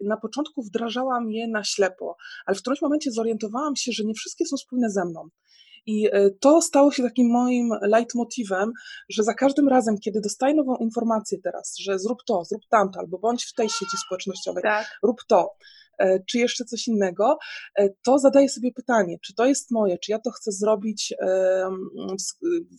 [0.00, 4.46] na początku wdrażałam je na ślepo, ale w którymś momencie zorientowałam się, że nie wszystkie
[4.46, 5.28] są spójne ze mną.
[5.86, 8.72] I e, to stało się takim moim leitmotivem,
[9.08, 13.18] że za każdym razem, kiedy dostaję nową informację teraz, że zrób to, zrób tamto, albo
[13.18, 14.98] bądź w tej sieci społecznościowej, tak.
[15.02, 15.56] rób to,
[16.30, 17.38] czy jeszcze coś innego,
[17.78, 21.14] e, to zadaję sobie pytanie, czy to jest moje, czy ja to chcę zrobić,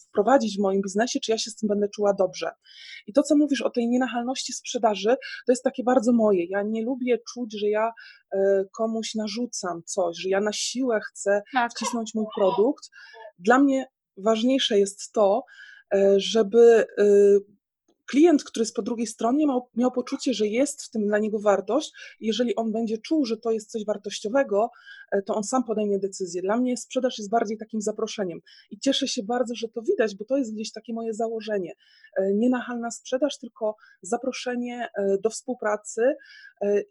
[0.10, 2.51] wprowadzić w moim biznesie, czy ja się z tym będę czuła dobrze.
[3.08, 6.45] I to, co mówisz o tej nienachalności sprzedaży, to jest takie bardzo moje.
[6.49, 7.91] Ja nie lubię czuć, że ja
[8.34, 11.71] e, komuś narzucam coś, że ja na siłę chcę tak.
[11.71, 12.89] wcisnąć mój produkt.
[13.39, 13.86] Dla mnie
[14.17, 15.43] ważniejsze jest to,
[16.17, 16.86] żeby
[18.05, 21.39] klient, który jest po drugiej stronie, miał, miał poczucie, że jest w tym dla niego
[21.39, 21.93] wartość.
[22.19, 24.71] Jeżeli on będzie czuł, że to jest coś wartościowego,
[25.25, 26.41] to on sam podejmie decyzję.
[26.41, 28.39] Dla mnie sprzedaż jest bardziej takim zaproszeniem
[28.71, 31.73] i cieszę się bardzo, że to widać, bo to jest gdzieś takie moje założenie.
[32.17, 36.15] E, nie nachalna sprzedaż, tylko zaproszenie e, do współpracy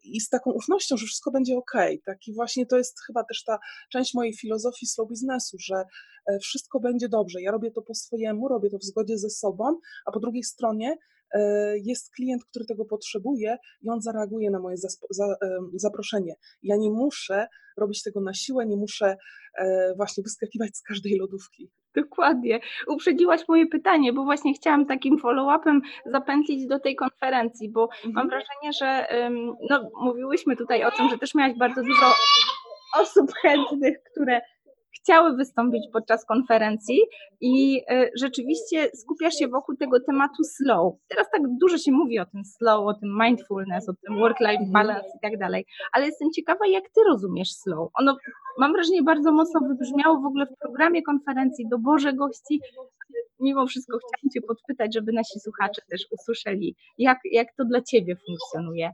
[0.02, 1.72] i z taką ufnością, że wszystko będzie ok.
[2.04, 3.58] Taki właśnie to jest chyba też ta
[3.92, 5.84] część mojej filozofii slow biznesu, że
[6.42, 7.42] wszystko będzie dobrze.
[7.42, 10.96] Ja robię to po swojemu, robię to w zgodzie ze sobą, a po drugiej stronie
[10.96, 10.96] E,
[11.84, 14.76] jest klient, który tego potrzebuje i on zareaguje na moje
[15.74, 16.34] zaproszenie.
[16.62, 19.16] Ja nie muszę robić tego na siłę, nie muszę
[19.58, 21.70] e, właśnie wyskakiwać z każdej lodówki.
[21.94, 22.60] Dokładnie.
[22.86, 28.12] Uprzedziłaś moje pytanie, bo właśnie chciałam takim follow-upem zapętlić do tej konferencji, bo mhm.
[28.14, 29.06] mam wrażenie, że
[29.70, 32.06] no, mówiłyśmy tutaj o tym, że też miałaś bardzo dużo
[33.00, 34.40] osób chętnych, które
[34.96, 37.00] chciały wystąpić podczas konferencji
[37.40, 40.94] i e, rzeczywiście skupiasz się wokół tego tematu slow.
[41.08, 44.72] Teraz tak dużo się mówi o tym slow, o tym mindfulness, o tym work-life mhm.
[44.72, 47.90] balance i tak dalej, ale jestem ciekawa, jak ty rozumiesz slow.
[47.94, 48.16] Ono,
[48.58, 52.60] mam wrażenie, bardzo mocno wybrzmiało w ogóle w programie konferencji, doborze gości.
[53.40, 58.16] Mimo wszystko chciałam cię podpytać, żeby nasi słuchacze też usłyszeli, jak, jak to dla ciebie
[58.26, 58.92] funkcjonuje.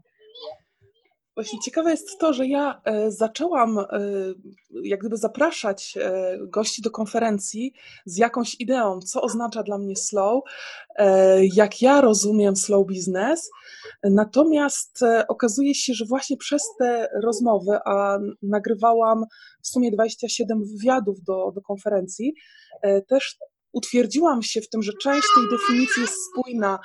[1.35, 3.85] Właśnie ciekawe jest to, że ja e, zaczęłam e,
[4.83, 7.73] jak gdyby zapraszać e, gości do konferencji
[8.05, 10.43] z jakąś ideą, co oznacza dla mnie slow,
[11.53, 13.49] jak ja rozumiem slow business.
[14.03, 19.25] Natomiast okazuje się, że właśnie przez te rozmowy, a nagrywałam
[19.61, 22.33] w sumie 27 wywiadów do, do konferencji,
[23.07, 23.37] też
[23.71, 26.79] utwierdziłam się w tym, że część tej definicji jest spójna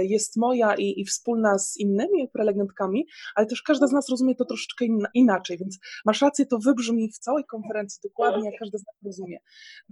[0.00, 4.44] jest moja i, i wspólna z innymi prelegentkami, ale też każda z nas rozumie to
[4.44, 8.94] troszeczkę inaczej, więc masz rację, to wybrzmi w całej konferencji dokładnie, jak każda z nas
[9.04, 9.38] rozumie.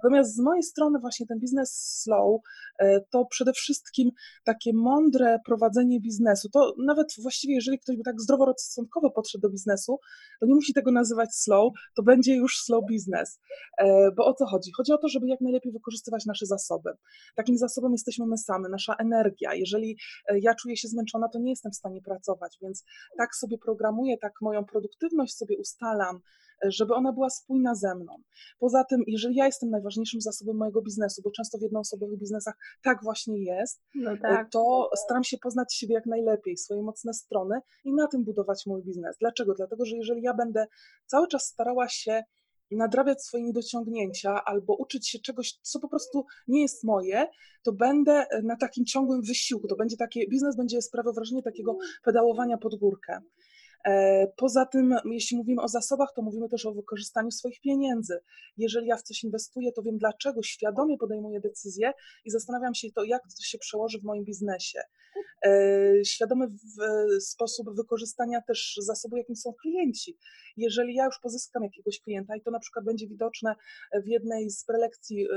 [0.03, 2.41] Natomiast z mojej strony właśnie ten biznes slow
[2.79, 4.11] e, to przede wszystkim
[4.45, 6.49] takie mądre prowadzenie biznesu.
[6.49, 9.99] To nawet właściwie, jeżeli ktoś by tak zdroworozsądkowo podszedł do biznesu,
[10.41, 13.41] to nie musi tego nazywać slow, to będzie już slow business.
[13.79, 14.71] E, bo o co chodzi?
[14.77, 16.91] Chodzi o to, żeby jak najlepiej wykorzystywać nasze zasoby.
[17.37, 19.55] Takim zasobem jesteśmy my same, nasza energia.
[19.55, 19.97] Jeżeli jeżeli
[20.29, 22.85] e, ja czuję się zmęczona, to nie jestem w stanie pracować, więc
[23.19, 26.21] tak sobie programuję, tak moją produktywność sobie ustalam,
[26.65, 28.17] e, żeby ona była spójna ze mną.
[28.59, 32.99] Poza tym, jeżeli ja jestem najważniejszym zasobem mojego biznesu, bo często w jednoosobowych biznesach tak
[33.03, 34.51] właśnie jest, no e, tak.
[34.51, 38.83] to staram się poznać siebie jak najlepiej, swoje mocne strony i na tym budować mój
[38.83, 39.17] biznes.
[39.21, 39.55] Dlaczego?
[39.55, 40.67] Dlatego, że jeżeli ja będę
[41.07, 42.23] cały czas starała się
[42.71, 47.27] nadrabiać swoje niedociągnięcia albo uczyć się czegoś, co po prostu nie jest moje,
[47.63, 49.69] to będę na takim ciągłym wysiłku.
[49.69, 53.21] To będzie takie, biznes będzie sprawiał wrażenie takiego pedałowania pod górkę.
[53.87, 58.19] E, poza tym, jeśli mówimy o zasobach, to mówimy też o wykorzystaniu swoich pieniędzy.
[58.57, 61.93] Jeżeli ja w coś inwestuję, to wiem dlaczego, świadomie podejmuję decyzje
[62.25, 64.81] i zastanawiam się to, jak to się przełoży w moim biznesie.
[65.47, 66.47] E, świadomy
[67.21, 70.17] sposób wykorzystania też zasobu, jakim są klienci.
[70.57, 73.55] Jeżeli ja już pozyskam jakiegoś klienta i to na przykład będzie widoczne
[74.05, 75.29] w jednej z prelekcji,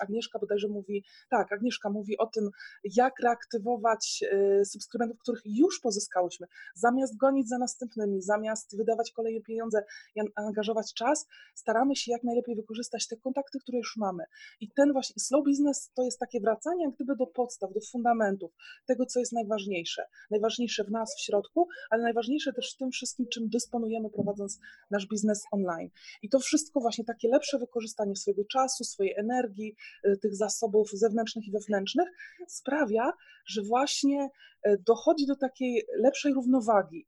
[0.00, 2.50] Agnieszka bodajże mówi, tak, Agnieszka mówi o tym,
[2.84, 7.58] jak reaktywować e, subskrybentów, których już pozyskałyśmy, zamiast gonić za
[7.96, 13.58] następnymi, zamiast wydawać kolejne pieniądze i angażować czas, staramy się jak najlepiej wykorzystać te kontakty,
[13.58, 14.24] które już mamy.
[14.60, 18.52] I ten właśnie slow business to jest takie wracanie jak gdyby do podstaw, do fundamentów,
[18.86, 20.06] tego, co jest najważniejsze.
[20.30, 24.58] Najważniejsze w nas w środku, ale najważniejsze też w tym wszystkim, czym dysponujemy prowadząc
[24.90, 25.90] nasz biznes online.
[26.22, 29.76] I to wszystko właśnie takie lepsze wykorzystanie swojego czasu, swojej energii,
[30.06, 32.08] y, tych zasobów zewnętrznych i wewnętrznych
[32.48, 33.12] sprawia,
[33.46, 34.30] że właśnie
[34.66, 37.06] y, dochodzi do takiej lepszej równowagi.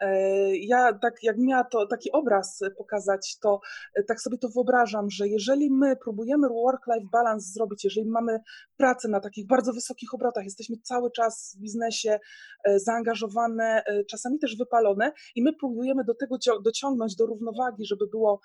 [0.00, 3.60] E, ja tak jak miała to taki obraz pokazać, to
[3.94, 8.40] e, tak sobie to wyobrażam, że jeżeli my próbujemy work-life balance zrobić, jeżeli mamy
[8.76, 12.18] pracę na takich bardzo wysokich obrotach, jesteśmy cały czas w biznesie
[12.64, 18.40] e, zaangażowane, czasami też wypalone i my próbujemy do tego dociągnąć do równowagi, żeby było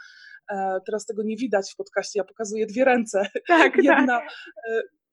[0.85, 3.29] Teraz tego nie widać w podcaście, ja pokazuję dwie ręce.
[3.47, 4.29] Tak, Jedna tak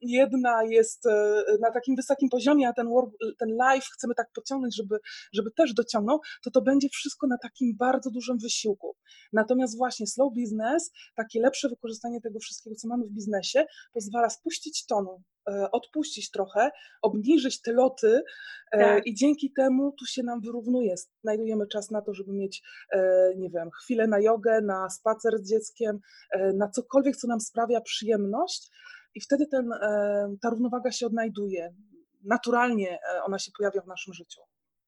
[0.03, 4.75] jedna jest e, na takim wysokim poziomie, a ten, work, ten live chcemy tak podciągnąć,
[4.75, 4.99] żeby,
[5.33, 8.95] żeby też dociągnął, to to będzie wszystko na takim bardzo dużym wysiłku.
[9.33, 14.85] Natomiast właśnie slow business, takie lepsze wykorzystanie tego wszystkiego, co mamy w biznesie, pozwala spuścić
[14.85, 18.21] tonu, e, odpuścić trochę, obniżyć te loty
[18.71, 19.07] e, tak.
[19.07, 20.95] i dzięki temu tu się nam wyrównuje.
[21.23, 22.63] Znajdujemy czas na to, żeby mieć,
[23.37, 25.99] nie wiem, chwilę na jogę, na spacer z dzieckiem,
[26.53, 28.69] na cokolwiek, co nam sprawia przyjemność,
[29.15, 31.73] i wtedy ten, e, ta równowaga się odnajduje.
[32.23, 34.41] Naturalnie e, ona się pojawia w naszym życiu.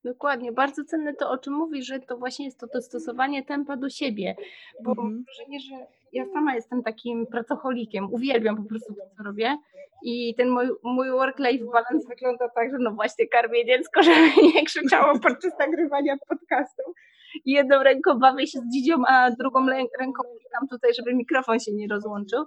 [0.03, 3.89] Dokładnie, bardzo cenne to, o czym mówisz, że to właśnie jest to dostosowanie tempa do
[3.89, 4.35] siebie,
[4.83, 5.07] bo mhm.
[5.07, 5.75] mam wrażenie, że
[6.13, 9.57] ja sama jestem takim pracocholikiem, uwielbiam po prostu to, co robię
[10.03, 14.65] i ten mój, mój work-life balance wygląda tak, że no właśnie karmię dziecko, żeby nie
[14.65, 16.83] krzyczało podczas nagrywania podcastu
[17.45, 19.65] i jedną ręką bawię się z dzidzią, a drugą
[19.99, 22.45] ręką klikam tutaj, żeby mikrofon się nie rozłączył.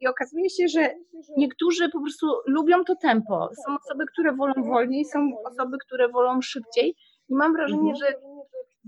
[0.00, 0.94] I okazuje się, że
[1.36, 3.48] niektórzy po prostu lubią to tempo.
[3.66, 6.94] Są osoby, które wolą wolniej, są osoby, które wolą szybciej.
[7.28, 8.14] I mam wrażenie, że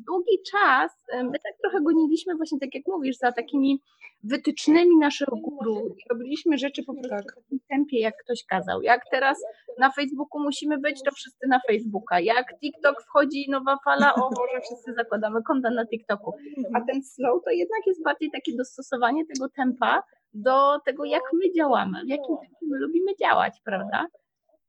[0.06, 3.82] długi czas my tak trochę goniliśmy właśnie, tak jak mówisz, za takimi
[4.24, 5.96] wytycznymi naszych guru.
[6.10, 7.32] Robiliśmy rzeczy po prostu Tak.
[7.32, 8.82] w takim tempie, jak ktoś kazał.
[8.82, 9.38] Jak teraz
[9.78, 12.20] na Facebooku musimy być, to wszyscy na Facebooka.
[12.20, 16.32] Jak TikTok wchodzi nowa fala, o Boże, wszyscy zakładamy konta na TikToku.
[16.74, 20.02] A ten slow to jednak jest bardziej takie dostosowanie tego tempa
[20.34, 24.06] do tego, jak my działamy, w jakim tempie my lubimy działać, prawda?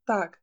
[0.08, 0.39] Tak.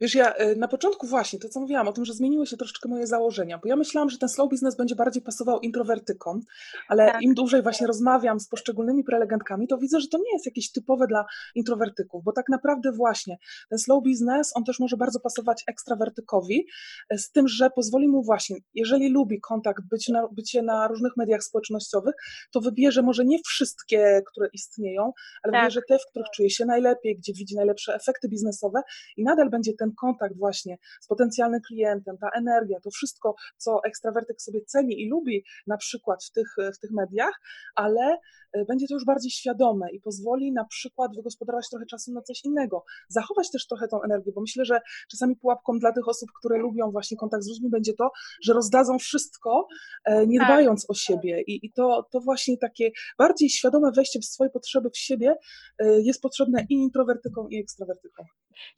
[0.00, 2.88] Wiesz, ja y, na początku właśnie to, co mówiłam o tym, że zmieniły się troszeczkę
[2.88, 6.40] moje założenia, bo ja myślałam, że ten slow business będzie bardziej pasował introwertykom,
[6.88, 7.22] ale Tak.
[7.22, 11.06] im dłużej właśnie rozmawiam z poszczególnymi prelegentkami, to widzę, że to nie jest jakieś typowe
[11.06, 13.36] dla introwertyków, bo tak naprawdę właśnie
[13.70, 16.66] ten slow business, on też może bardzo pasować ekstrawertykowi,
[17.12, 21.16] y, z tym, że pozwoli mu właśnie, jeżeli lubi kontakt, być na, bycie na różnych
[21.16, 22.14] mediach społecznościowych,
[22.50, 25.62] to wybierze może nie wszystkie, które istnieją, ale Tak.
[25.62, 28.80] wybierze te, w których czuje się najlepiej, gdzie widzi najlepsze efekty biznesowe
[29.16, 34.42] i nadal będzie ten kontakt właśnie z potencjalnym klientem, ta energia, to wszystko, co ekstrawertyk
[34.42, 37.40] sobie ceni i lubi na przykład w tych, w tych mediach,
[37.74, 38.18] ale
[38.52, 42.44] e, będzie to już bardziej świadome i pozwoli na przykład wygospodarować trochę czasu na coś
[42.44, 46.58] innego, zachować też trochę tą energię, bo myślę, że czasami pułapką dla tych osób, które
[46.58, 48.10] lubią właśnie kontakt z ludźmi, będzie to,
[48.42, 49.66] że rozdadzą wszystko,
[50.04, 50.48] e, nie Tak.
[50.48, 54.90] dbając o siebie i, i to, to właśnie takie bardziej świadome wejście w swoje potrzeby
[54.90, 55.34] w siebie
[55.78, 58.26] e, jest potrzebne i introwertykom, i ekstrawertykom.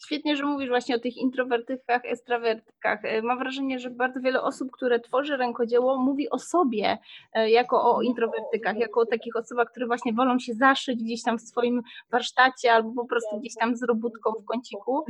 [0.05, 3.05] Świetnie, że mówisz właśnie o tych introwertykach, ekstrawertykach.
[3.05, 6.99] E, Mam wrażenie, że bardzo wiele osób, które tworzy rękodzieło, mówi o sobie
[7.35, 11.39] e, jako o introwertykach, jako o takich osobach, które właśnie wolą się zaszyć gdzieś tam
[11.39, 15.05] w swoim warsztacie albo po prostu gdzieś tam z robótką w kąciku.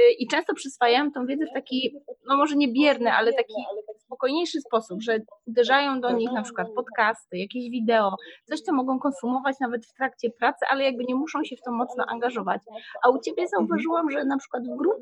[0.00, 1.94] E, I często przyswajają tą wiedzę w taki,
[2.28, 3.54] no może nie bierny, ale taki
[3.98, 9.56] spokojniejszy sposób, że uderzają do nich na przykład podcasty, jakieś wideo, coś, co mogą konsumować
[9.60, 12.62] nawet w trakcie pracy, ale jakby nie muszą się w to mocno angażować.
[13.04, 14.97] A u Ciebie zauważyłam, że na przykład w grupie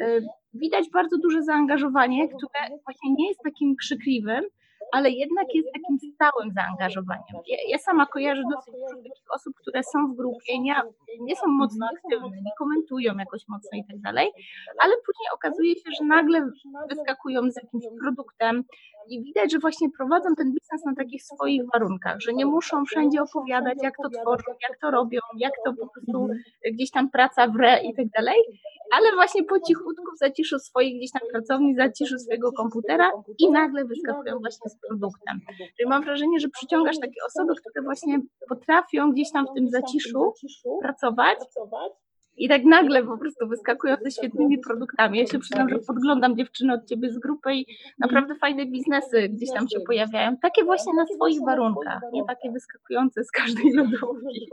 [0.00, 4.44] y, widać bardzo duże zaangażowanie, które właśnie nie jest takim krzykliwym,
[4.92, 7.42] ale jednak jest takim stałym zaangażowaniem.
[7.46, 10.74] Ja, ja sama kojarzę dosyć dużo takich osób, które są w grupie, nie,
[11.20, 14.30] nie są mocno aktywne, nie komentują jakoś mocno i tak dalej,
[14.78, 16.50] ale później okazuje się, że nagle
[16.90, 18.64] wyskakują z jakimś produktem
[19.08, 23.22] i widać, że właśnie prowadzą ten biznes na takich swoich warunkach, że nie muszą wszędzie
[23.22, 26.28] opowiadać, jak to tworzą, jak to robią, jak to po prostu
[26.72, 28.36] gdzieś tam praca w re i tak dalej,
[28.96, 33.50] ale właśnie po cichutku w zaciszu swojej gdzieś tam pracowni, w zaciszu swojego komputera i
[33.50, 35.40] nagle wyskakują właśnie z produktem.
[35.76, 40.32] Czyli mam wrażenie, że przyciągasz takie osoby, które właśnie potrafią gdzieś tam w tym zaciszu
[40.80, 41.01] pracować
[42.36, 45.18] i tak nagle po prostu wyskakują ze świetnymi produktami.
[45.18, 47.66] Ja się przyznam, że podglądam dziewczyny od ciebie z grupy i
[47.98, 50.36] naprawdę fajne biznesy gdzieś tam się pojawiają.
[50.36, 54.48] Takie właśnie na swoich warunkach, nie takie wyskakujące z każdej lodówki.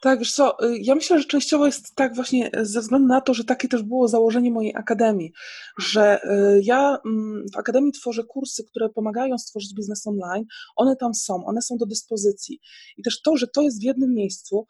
[0.00, 3.34] Tak, wiesz co, y, ja myślę, że częściowo jest tak właśnie ze względu na to,
[3.34, 5.32] że takie też było założenie mojej akademii,
[5.78, 10.44] że y, ja mm, w akademii tworzę kursy, które pomagają stworzyć biznes online.
[10.76, 12.60] One tam są, one są do dyspozycji.
[12.96, 14.66] I też to, że to jest w jednym miejscu,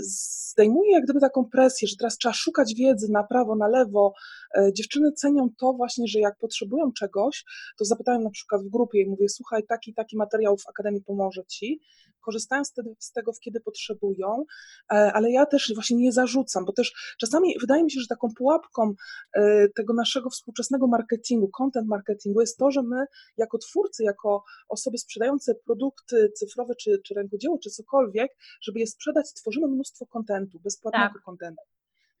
[0.00, 4.12] zdejmuje jak gdyby taką presję, że teraz trzeba szukać wiedzy na prawo, na lewo.
[4.56, 7.44] E, Dziewczyny cenią to właśnie, że jak potrzebują czegoś,
[7.78, 11.44] to zapytają na przykład w grupie i mówię, słuchaj, taki, taki materiał w akademii pomoże
[11.44, 11.80] ci.
[12.20, 14.44] Korzystają tego, z tego kiedy potrzebują,
[14.92, 18.28] e, ale ja też właśnie nie zarzucam, bo też czasami wydaje mi się, że taką
[18.36, 18.94] pułapką
[19.32, 23.04] e, tego naszego współczesnego marketingu, content marketingu jest to, że my
[23.36, 29.29] jako twórcy, jako osoby sprzedające produkty cyfrowe, czy, czy rękodzieło, czy cokolwiek, żeby je sprzedać,
[29.34, 31.22] tworzymy mnóstwo kontentu, bezpłatnego Tak.
[31.22, 31.62] kontentu.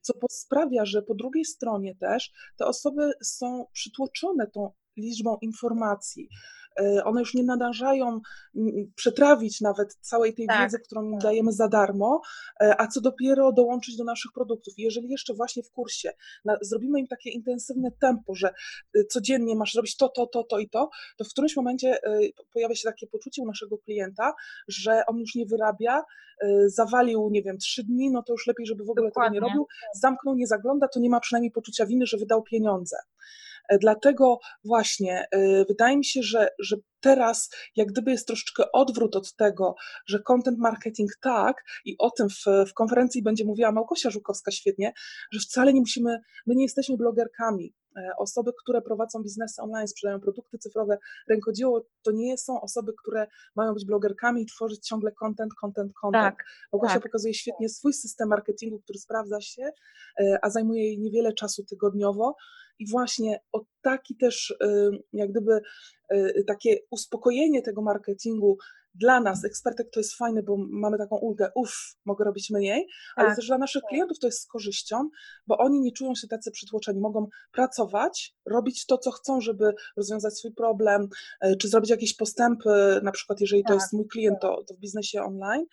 [0.00, 6.28] Co sprawia, że po drugiej stronie też te osoby są przytłoczone tą liczbą informacji.
[6.80, 8.20] E, One już nie nadążają
[8.94, 10.60] przetrawić nawet całej tej Tak.
[10.60, 12.20] wiedzy, którą im dajemy za darmo,
[12.60, 14.74] e, a co dopiero dołączyć do naszych produktów.
[14.76, 16.12] Jeżeli jeszcze właśnie w kursie
[16.44, 18.52] na, zrobimy im takie intensywne tempo, że
[18.96, 21.98] y, codziennie masz zrobić to, to, to, to i to, to w którymś momencie
[22.52, 24.32] pojawia się takie poczucie u naszego klienta,
[24.68, 26.02] że on już nie wyrabia,
[26.66, 29.40] zawalił, nie wiem, trzy dni, no to już lepiej, żeby w ogóle tego nie Dokładnie.
[29.40, 32.96] robił, zamknął, nie zagląda, to nie ma przynajmniej poczucia winy, że wydał pieniądze.
[33.68, 39.16] E, Dlatego właśnie y, wydaje mi się, że, że teraz jak gdyby jest troszeczkę odwrót
[39.16, 39.74] od tego,
[40.06, 44.92] że content marketing tak i o tym w, w konferencji będzie mówiła Małgosia Żukowska świetnie,
[45.32, 47.74] że wcale nie musimy, my nie jesteśmy blogerkami.
[47.96, 53.26] e, osoby, które prowadzą biznesy online, sprzedają produkty cyfrowe, rękodzieło, to nie są osoby, które
[53.56, 56.36] mają być blogerkami i tworzyć ciągle content, content, content.
[56.36, 57.02] Tak, Małgosia tak.
[57.02, 59.70] pokazuje świetnie swój system marketingu, który sprawdza się,
[60.20, 62.36] e, a zajmuje jej niewiele czasu tygodniowo.
[62.80, 65.60] I właśnie o taki też, y, jak gdyby,
[66.12, 68.58] y, takie uspokojenie tego marketingu
[68.94, 73.28] dla nas, ekspertek, to jest fajne, bo mamy taką ulgę, uff, mogę robić mniej, ale
[73.28, 73.36] Tak.
[73.36, 75.08] też dla naszych klientów to jest z korzyścią,
[75.46, 80.38] bo oni nie czują się tacy przytłoczeni, mogą pracować, robić to, co chcą, żeby rozwiązać
[80.38, 81.08] swój problem,
[81.40, 84.74] e, czy zrobić jakieś postępy, na przykład jeżeli to Tak, jest mój klient, to, to
[84.74, 85.66] w biznesie online,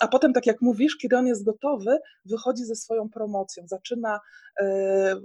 [0.00, 4.20] A potem, tak jak mówisz, kiedy on jest gotowy, wychodzi ze swoją promocją, zaczyna
[4.60, 5.16] e,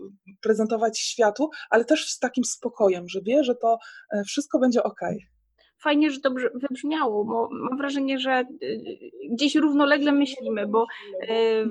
[0.41, 3.77] prezentować światu, ale też z takim spokojem, że wie, że to
[4.11, 5.01] e, wszystko będzie ok.
[5.79, 8.97] Fajnie, że to brz- wybrzmiało, bo mam wrażenie, że y,
[9.31, 10.85] gdzieś równolegle myślimy, bo
[11.23, 11.65] y,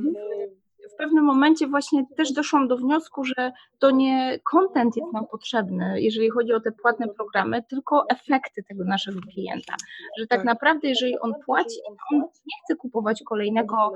[0.93, 6.01] w- pewnym momencie właśnie też doszłam do wniosku, że to nie content jest nam potrzebny,
[6.01, 9.75] jeżeli chodzi o te płatne programy, tylko efekty tego naszego klienta.
[10.19, 10.47] Że tak Tak.
[10.47, 11.77] naprawdę, jeżeli on płaci,
[12.13, 13.93] on nie chce kupować kolejnego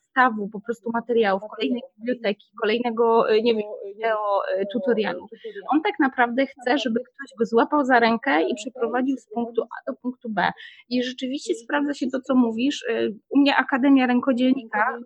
[0.00, 5.26] zestawu po prostu materiałów, kolejnej biblioteki, kolejnego, y, nie wiem, wideo y, tutorialu.
[5.72, 9.90] On tak naprawdę chce, żeby ktoś go złapał za rękę i przeprowadził z punktu A
[9.90, 10.50] do punktu B.
[10.88, 12.82] I rzeczywiście sprawdza się to, co mówisz.
[12.82, 14.98] Y, U mnie Akademia Rękodzielnika,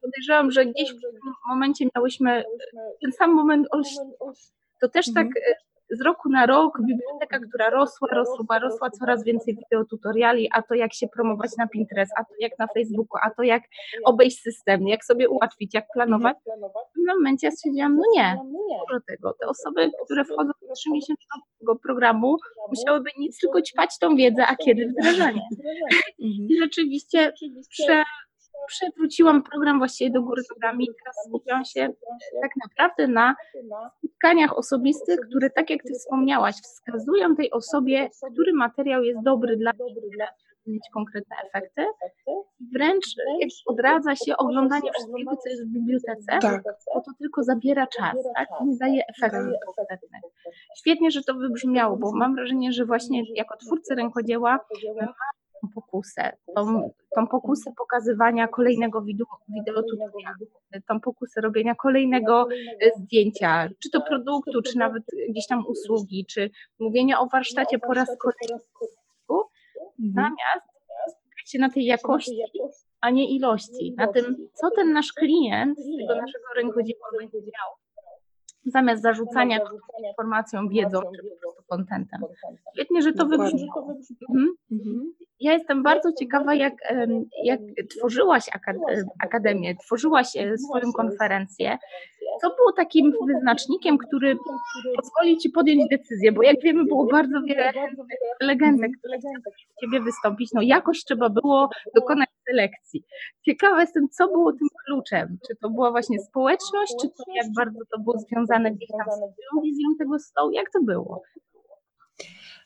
[0.00, 2.44] podejrzewam, że gdzieś w tym momencie miałyśmy
[3.02, 4.10] ten sam moment olśnienia.
[4.80, 5.36] To też tak Mhm.
[5.36, 5.54] y,
[5.92, 10.94] z roku na rok biblioteka, która rosła, rosła, rosła, coraz więcej wideotutoriali, a to jak
[10.94, 13.62] się promować na Pinterest, a to jak na Facebooku, a to jak
[14.04, 16.36] obejść system, jak sobie ułatwić, jak planować.
[16.90, 18.36] W pewnym momencie ja stwierdziłam, no nie,
[18.88, 19.34] dużo tego.
[19.40, 22.36] Te osoby, które wchodzą do trzymiesięcznego programu,
[22.68, 25.42] musiałyby nic tylko ćpać tą wiedzę, a kiedy wdrażanie.
[26.18, 27.32] I rzeczywiście
[27.70, 28.02] prze,
[28.66, 31.88] przewróciłam program właściwie do góry nogami i teraz skupiam się
[32.42, 33.34] tak naprawdę na
[33.98, 39.72] spotkaniach osobistych, które tak jak Ty wspomniałaś, wskazują tej osobie, który materiał jest dobry dla
[40.66, 41.86] mieć konkretne efekty.
[42.74, 43.06] Wręcz
[43.40, 46.62] jak odradza się oglądanie wszystkiego, co jest w bibliotece, Tak.
[46.94, 48.48] bo to tylko zabiera czas, tak?
[48.66, 50.22] Nie daje efektów konkretnych.
[50.78, 54.58] Świetnie, że to wybrzmiało, bo mam wrażenie, że właśnie jako twórcy rękodzieła
[55.00, 55.12] mamy
[55.62, 60.46] tą pokusę, tą, tą pokusę pokazywania kolejnego wideo, wideo tutorialu,
[60.88, 62.48] tą pokusę robienia kolejnego
[62.80, 67.94] e, zdjęcia, czy to produktu, czy nawet gdzieś tam usługi, czy mówienia o warsztacie po
[67.94, 68.64] raz kolejny,
[70.14, 70.66] zamiast
[71.08, 72.42] skupiać się na tej jakości,
[73.00, 77.70] a nie ilości, na tym, co ten nasz klient z tego naszego rękodzieła będzie miał,
[78.66, 79.58] zamiast zarzucania
[80.08, 82.20] informacją, wiedzą, czy po prostu kontentem.
[82.74, 83.94] Świetnie, że to wybrzmiało.
[84.30, 84.54] Mhm.
[84.72, 85.12] Mhm.
[85.40, 86.74] Ja jestem bardzo ciekawa, jak,
[87.44, 87.60] jak
[87.96, 91.78] tworzyłaś akad- akademię, tworzyłaś e, swoją konferencję.
[92.40, 94.36] Co było takim wyznacznikiem, który
[94.96, 96.32] pozwoli Ci podjąć decyzję?
[96.32, 97.72] Bo jak wiemy, było bardzo wiele
[98.40, 99.34] legendek, które chciały
[99.76, 100.52] u Ciebie wystąpić.
[100.52, 103.04] No jakoś trzeba było dokonać selekcji.
[103.44, 105.38] Ciekawa jestem, co było tym kluczem?
[105.48, 109.20] Czy to była właśnie społeczność, czy to jak bardzo to było związane gdzieś tam
[109.60, 110.50] z wizją tego stołu?
[110.50, 111.22] Jak to było?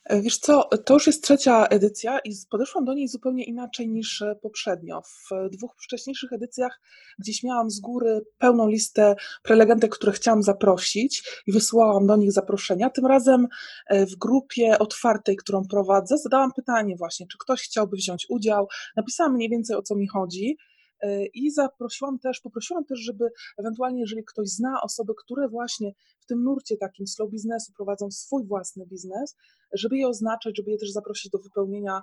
[0.05, 4.23] E, Wiesz co, to już jest trzecia edycja i podeszłam do niej zupełnie inaczej niż
[4.23, 5.03] e, poprzednio.
[5.03, 6.81] W e, dwóch wcześniejszych edycjach
[7.19, 12.91] gdzieś miałam z góry pełną listę prelegentek, które chciałam zaprosić i wysyłałam do nich zaproszenia.
[12.91, 13.49] Tym razem
[13.91, 18.69] w grupie otwartej, którą prowadzę, zadałam pytanie właśnie, czy ktoś chciałby wziąć udział.
[18.97, 20.57] Napisałam mniej więcej o co mi chodzi.
[21.05, 23.29] E, I zaprosiłam też, poprosiłam też, żeby
[23.59, 28.47] ewentualnie, jeżeli ktoś zna osoby, które właśnie w tym nurcie takim slow biznesu prowadzą swój
[28.47, 29.37] własny biznes,
[29.73, 32.03] żeby je oznaczyć, żeby je też zaprosić do wypełnienia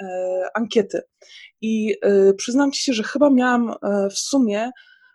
[0.00, 1.00] e, ankiety.
[1.60, 3.74] I e, przyznam Ci się, że chyba miałam
[4.10, 4.70] w sumie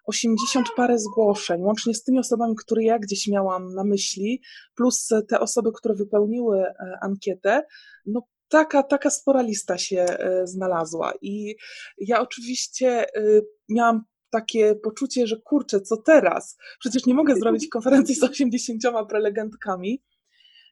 [0.07, 4.41] 80 parę zgłoszeń, łącznie z tymi osobami, które ja gdzieś miałam na myśli,
[4.75, 6.65] plus te osoby, które wypełniły
[7.01, 7.63] ankietę.
[8.05, 11.13] No, taka, taka spora lista się e, znalazła.
[11.21, 11.55] I
[11.97, 16.57] ja oczywiście e, miałam takie poczucie, że kurczę, co teraz?
[16.79, 20.03] Przecież nie mogę zrobić konferencji z 80 prelegentkami.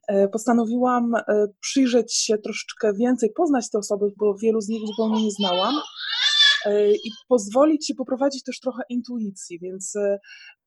[0.08, 1.14] E, Postanowiłam
[1.60, 5.76] przyjrzeć się troszeczkę więcej, poznać te osoby, bo wielu z nich zupełnie nie znałam
[6.94, 9.94] i pozwolić się poprowadzić też trochę intuicji, więc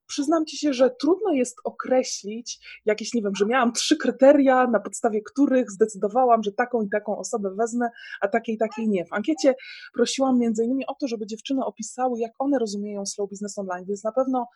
[0.09, 4.81] przyznam Ci się, że trudno jest określić jakieś, nie wiem, że miałam trzy kryteria, na
[4.81, 7.89] podstawie których zdecydowałam, że taką i taką osobę wezmę,
[8.21, 9.05] a takiej i takiej nie.
[9.05, 9.55] W ankiecie
[9.95, 14.05] prosiłam między innymi o to, żeby dziewczyny opisały, jak one rozumieją slow business online, więc
[14.05, 14.49] na pewno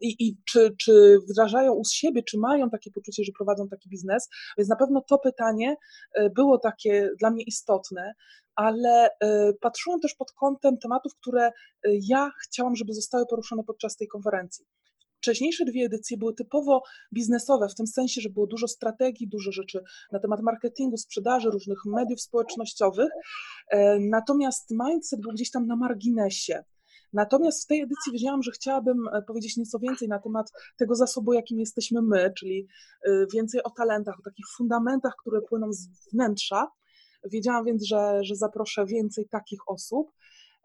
[0.00, 4.28] i, i czy, czy wdrażają u siebie, czy mają takie poczucie, że prowadzą taki biznes,
[4.58, 5.76] więc na pewno to pytanie
[6.14, 8.12] e, było takie dla mnie istotne,
[8.54, 11.52] ale e, patrzyłam też pod kątem tematów, które e,
[12.08, 14.64] ja chciałam, żeby zostały poruszone podczas tej konferencji.
[15.18, 16.82] wcześniejsze dwie edycje były typowo
[17.14, 19.80] biznesowe, w tym sensie, że było dużo strategii, dużo rzeczy
[20.12, 23.08] na temat marketingu, sprzedaży, różnych mediów społecznościowych.
[24.00, 26.64] Natomiast mindset był gdzieś tam na marginesie.
[27.16, 31.32] Natomiast w tej edycji wiedziałam, że chciałabym e, powiedzieć nieco więcej na temat tego zasobu,
[31.32, 32.68] jakim jesteśmy my, czyli
[33.02, 36.70] e, więcej o talentach, o takich fundamentach, które płyną z wnętrza.
[37.24, 40.12] Wiedziałam więc, że, że zaproszę więcej takich osób.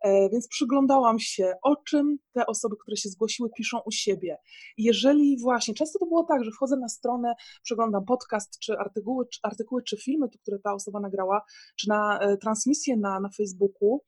[0.03, 4.37] E, więc przyglądałam się, o czym te osoby, które się zgłosiły, piszą u siebie.
[4.77, 7.33] Jeżeli właśnie, często to było tak, że wchodzę na stronę,
[7.63, 11.41] przeglądam podcast, czy artykuły, czy, artykuły, czy filmy, które ta osoba nagrała,
[11.75, 14.01] czy na transmisję na, na Facebooku,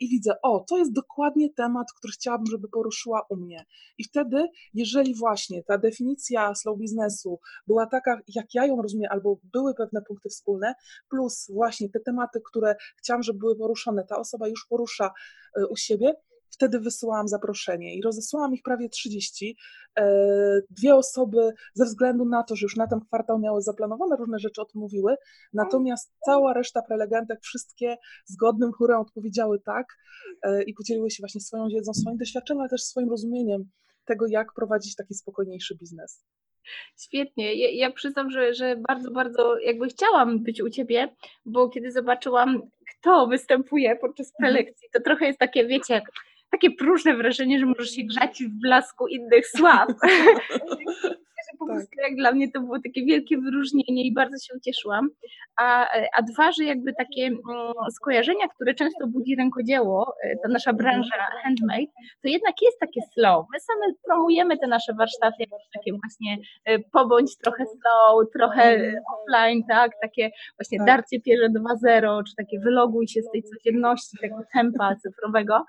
[0.00, 3.64] i widzę, o, to jest dokładnie temat, który chciałabym, żeby poruszyła u mnie.
[3.98, 9.38] I wtedy, jeżeli właśnie ta definicja slow biznesu była taka, jak ja ją rozumiem, albo
[9.52, 10.74] były pewne punkty wspólne,
[11.10, 15.10] plus właśnie te tematy, które chciałam, żeby były poruszone, ta osoba już porusza
[15.56, 16.14] e, u siebie,
[16.52, 19.56] Wtedy wysyłałam zaproszenie i rozesłałam ich prawie 30.
[19.98, 20.04] E,
[20.70, 24.62] dwie osoby ze względu na to, że już na ten kwartał miały zaplanowane różne rzeczy,
[24.62, 25.16] odmówiły,
[25.52, 29.86] natomiast cała reszta prelegentek, wszystkie zgodnym chórem odpowiedziały tak
[30.42, 33.64] e, i podzieliły się właśnie swoją wiedzą, swoim doświadczeniem, ale też swoim rozumieniem
[34.04, 36.24] tego, jak prowadzić taki spokojniejszy biznes.
[36.98, 37.54] Świetnie.
[37.54, 42.62] Ja, ja przyznam, że, że bardzo, bardzo jakby chciałam być u Ciebie, bo kiedy zobaczyłam,
[42.90, 44.54] kto występuje podczas mhm.
[44.54, 46.02] prelekcji, to trochę jest takie, wiecie,
[46.52, 49.88] takie próżne wrażenie, że możesz się grzać w blasku innych sław.
[51.58, 51.76] po tak.
[51.76, 55.08] prostu jak dla mnie to było takie wielkie wyróżnienie i bardzo się ucieszyłam.
[55.60, 60.72] A, a dwa, że jakby takie mm, skojarzenia, które często budzi rękodzieło, e, ta nasza
[60.72, 61.92] branża handmade,
[62.22, 63.46] to jednak jest takie slow.
[63.52, 69.62] My same promujemy te nasze warsztaty jako takie właśnie e, pobądź trochę slow, trochę offline,
[69.68, 70.86] tak, takie właśnie tak.
[70.86, 71.48] darcie pierze
[71.84, 75.64] 2.0, czy takie wyloguj się z tej codzienności, tego tempa cyfrowego.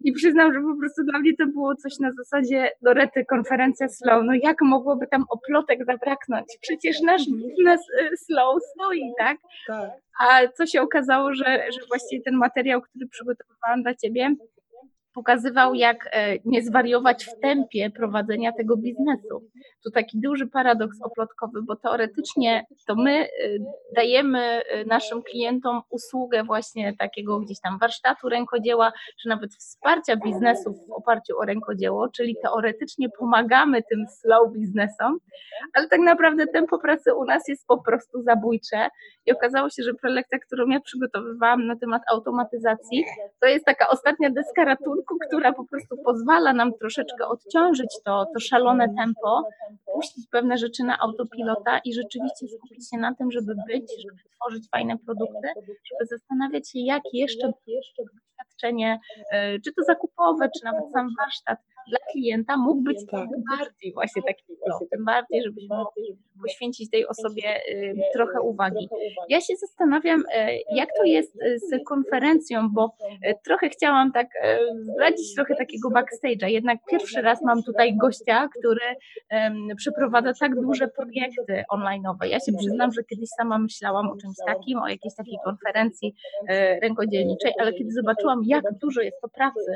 [0.00, 3.88] I przyznam, że po prostu dla mnie to było coś na zasadzie, do rety konferencja
[3.88, 6.46] slow, no jak mogłoby tam oplotek zabraknąć?
[6.60, 9.38] Przecież nasz biznes y, slow stoi, tak?
[9.66, 9.90] tak?
[10.20, 14.34] A co się okazało, że, że właściwie ten materiał, który przygotowałam dla Ciebie,
[15.16, 19.42] pokazywał, jak e, nie zwariować w tempie prowadzenia tego biznesu.
[19.84, 23.28] Tu taki duży paradoks oplotkowy, bo teoretycznie to my e,
[23.94, 28.92] dajemy e, naszym klientom usługę właśnie takiego gdzieś tam warsztatu rękodzieła,
[29.22, 35.18] czy nawet wsparcia biznesu w oparciu o rękodzieło, czyli teoretycznie pomagamy tym slow biznesom,
[35.74, 38.88] ale tak naprawdę tempo pracy u nas jest po prostu zabójcze
[39.26, 43.04] i okazało się, że prelekcja, którą ja przygotowywałam na temat automatyzacji,
[43.40, 48.40] to jest taka ostatnia deska ratunku, która po prostu pozwala nam troszeczkę odciążyć to, to
[48.40, 49.48] szalone tempo,
[49.94, 54.68] puścić pewne rzeczy na autopilota i rzeczywiście skupić się na tym, żeby być, żeby tworzyć
[54.70, 57.52] fajne produkty, żeby zastanawiać się, jak jeszcze
[57.98, 58.98] doświadczenie,
[59.32, 63.30] e, czy to zakupowe, czy nawet sam warsztat dla klienta mógł być tak.
[63.30, 68.88] tym bardziej właśnie taki flow, tym bardziej, żebyśmy mogli poświęcić tej osobie y, trochę uwagi.
[69.28, 72.96] Ja się zastanawiam, e, jak to jest z konferencją, bo
[73.44, 74.26] trochę chciałam tak
[74.80, 78.80] zdradzić trochę takiego backstage'a, jednak pierwszy raz mam tutaj gościa, który
[79.76, 82.24] przeprowadza tak duże projekty online'owe.
[82.24, 86.14] Ja się przyznam, że kiedyś sama myślałam o czymś takim, o jakiejś takiej konferencji
[86.82, 89.72] rękodzielniczej, ale kiedy zobaczyłam, jak dużo jest to pracy,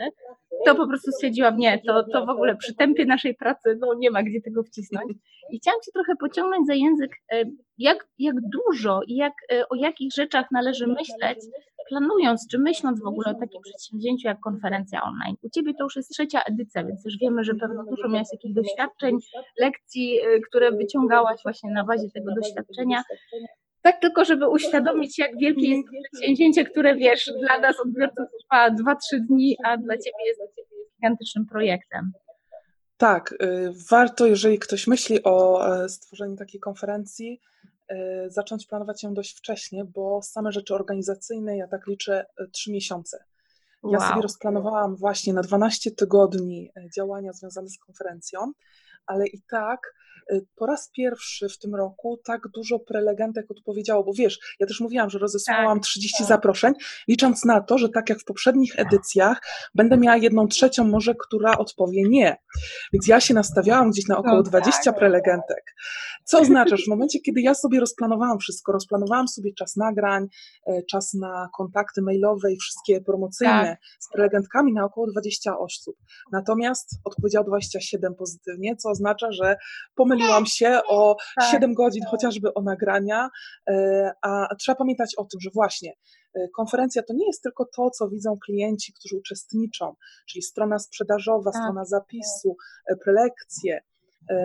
[0.66, 4.10] to po prostu stwierdziłam, nie, to, to w ogóle przy tempie naszej pracy no, nie
[4.10, 5.12] ma gdzie tego wcisnąć.
[5.50, 7.44] I chciałam Cię trochę pociągnąć za język, e,
[7.78, 11.38] jak, jak dużo i jak, e, o jakich rzeczach należy myśleć,
[11.88, 15.36] planując czy myśląc w ogóle o takim przedsięwzięciu jak konferencja online.
[15.42, 18.54] U Ciebie to już jest trzecia edycja, więc już wiemy, że pewno dużo miałaś jakichś
[18.54, 19.16] doświadczeń,
[19.60, 23.02] lekcji, e, które wyciągałaś właśnie na bazie tego doświadczenia.
[23.82, 28.70] Tak tylko, żeby uświadomić, jak wielkie jest to przedsięwzięcie, które wiesz, dla nas odbiorców trwa
[28.70, 30.40] 2-3 dni, a dla Ciebie jest
[30.96, 32.12] gigantycznym projektem.
[32.96, 37.40] Tak, y, warto, jeżeli ktoś myśli o e, stworzeniu takiej konferencji,
[37.92, 37.96] y,
[38.30, 43.24] zacząć planować ją dość wcześnie, bo same rzeczy organizacyjne, ja tak liczę, 3 y, miesiące.
[43.84, 44.08] Ja wow.
[44.08, 48.52] sobie rozplanowałam właśnie na 12 tygodni e, działania związane z konferencją,
[49.06, 49.94] ale i tak
[50.56, 55.10] po raz pierwszy w tym roku tak dużo prelegentek odpowiedziało, bo wiesz, ja też mówiłam,
[55.10, 56.28] że rozesłałam tak, 30 tak.
[56.28, 56.74] zaproszeń,
[57.08, 59.40] licząc na to, że tak jak w poprzednich edycjach,
[59.74, 62.36] będę miała jedną trzecią może, która odpowie nie.
[62.92, 64.98] Więc ja się nastawiałam gdzieś na około no, 20 tak.
[64.98, 65.74] prelegentek.
[66.24, 70.26] Co oznacza, że w momencie, kiedy ja sobie rozplanowałam wszystko, rozplanowałam sobie czas nagrań,
[70.66, 73.78] e, czas na kontakty mailowe i wszystkie promocyjne tak.
[74.00, 75.96] z prelegentkami na około 20 osób.
[76.32, 79.56] Natomiast odpowiedział 27 pozytywnie, co oznacza, że
[79.94, 81.50] pomyliłam uwolniłam się o Tak.
[81.50, 83.30] 7 godzin chociażby o nagrania,
[83.70, 85.92] e, a trzeba pamiętać o tym, że właśnie
[86.34, 89.94] e, konferencja to nie jest tylko to, co widzą klienci, którzy uczestniczą,
[90.28, 91.62] czyli strona sprzedażowa, Tak.
[91.62, 92.56] strona zapisu,
[92.86, 93.80] e, prelekcje,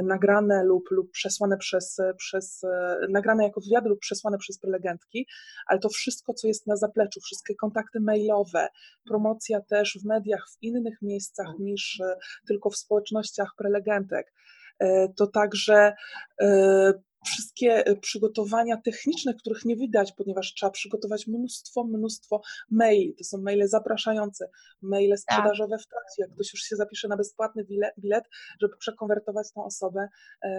[0.04, 2.66] nagrane lub, lub przesłane przez, przez,
[3.10, 5.28] nagrane jako wywiady lub przesłane przez prelegentki,
[5.68, 8.68] ale to wszystko, co jest na zapleczu, wszystkie kontakty mailowe,
[9.08, 12.02] promocja też w mediach, w innych miejscach niż
[12.48, 14.34] tylko w społecznościach prelegentek.
[14.80, 15.96] E, To także
[16.42, 16.94] e,
[17.26, 23.16] wszystkie e, przygotowania techniczne, których nie widać, ponieważ trzeba przygotować mnóstwo, mnóstwo maili.
[23.16, 24.50] To są maile zapraszające,
[24.82, 26.22] maile sprzedażowe w trakcie.
[26.22, 28.24] Jak ktoś już się zapisze na bezpłatny bile- bilet,
[28.62, 30.08] żeby przekonwertować tą osobę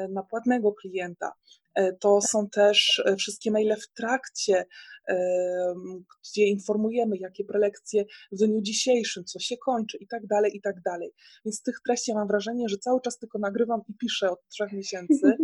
[0.08, 1.32] na płatnego klienta.
[1.76, 4.64] E, To są też e, wszystkie maile w trakcie,
[5.06, 10.60] em, gdzie informujemy, jakie prelekcje w dniu dzisiejszym, co się kończy i tak dalej, i
[10.60, 11.12] tak dalej.
[11.44, 14.72] Więc tych treści ja mam wrażenie, że cały czas tylko nagrywam i piszę od trzech
[14.72, 15.36] miesięcy,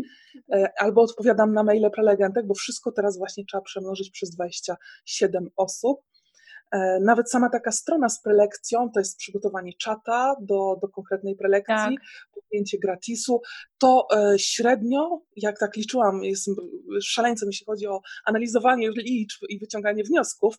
[0.52, 6.00] e, albo odpowiadam na maile prelegentek, bo wszystko teraz właśnie trzeba przemnożyć przez 27 osób.
[6.72, 11.74] E, Nawet sama taka strona z prelekcją to jest przygotowanie czata do, do konkretnej prelekcji,
[11.74, 11.94] Tak.
[12.34, 13.40] podjęcie gratisu.
[13.78, 16.54] To e, średnio, jak tak liczyłam, jestem
[17.02, 20.56] szaleńcem, jeśli chodzi o analizowanie liczb i wyciąganie wniosków,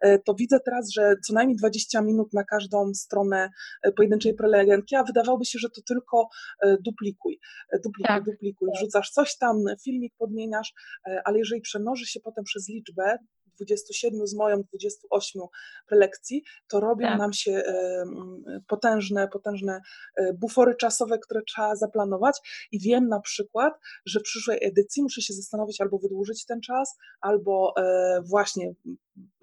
[0.00, 3.50] e, to widzę teraz, że co najmniej 20 minut na każdą stronę
[3.96, 6.28] pojedynczej prelegentki, a wydawałoby się, że to tylko
[6.80, 7.40] duplikuj,
[7.84, 8.24] duplikuj, Tak.
[8.24, 10.72] duplikuj, wrzucasz coś tam, filmik podmieniasz,
[11.24, 13.18] ale jeżeli przemnoży się potem przez liczbę
[13.56, 15.42] 27 z moją 28
[15.86, 17.18] prelekcji, to robią Tak.
[17.18, 18.04] nam się e,
[18.68, 19.80] potężne, potężne
[20.16, 22.38] e, bufory czasowe, które trzeba zaplanować
[22.72, 23.74] i wiem na przykład,
[24.06, 28.74] że w przyszłej edycji muszę się zastanowić albo wydłużyć ten czas, albo e, właśnie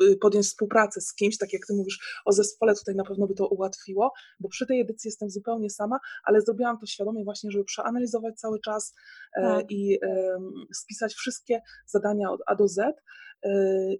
[0.04, 3.34] y, podjąć współpracę z kimś, tak jak ty mówisz o zespole, tutaj na pewno by
[3.34, 7.64] to ułatwiło, bo przy tej edycji jestem zupełnie sama, ale zrobiłam to świadomie właśnie, żeby
[7.64, 8.94] przeanalizować cały czas
[9.36, 9.72] Tak.
[9.72, 10.00] i
[10.74, 12.96] spisać wszystkie zadania od A do Z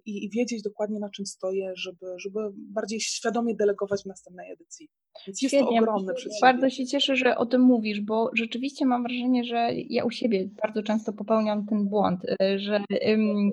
[0.06, 4.88] i, i wiedzieć dokładnie na czym stoję, żeby, żeby bardziej świadomie delegować w następnej edycji.
[5.26, 5.80] Więc jest to Świetnie.
[5.80, 6.40] ogromne przedsięwzięcie.
[6.42, 10.48] Bardzo się cieszę, że o tym mówisz, bo rzeczywiście mam wrażenie, że ja u siebie
[10.62, 13.50] bardzo często popełniam ten błąd, y, że ym,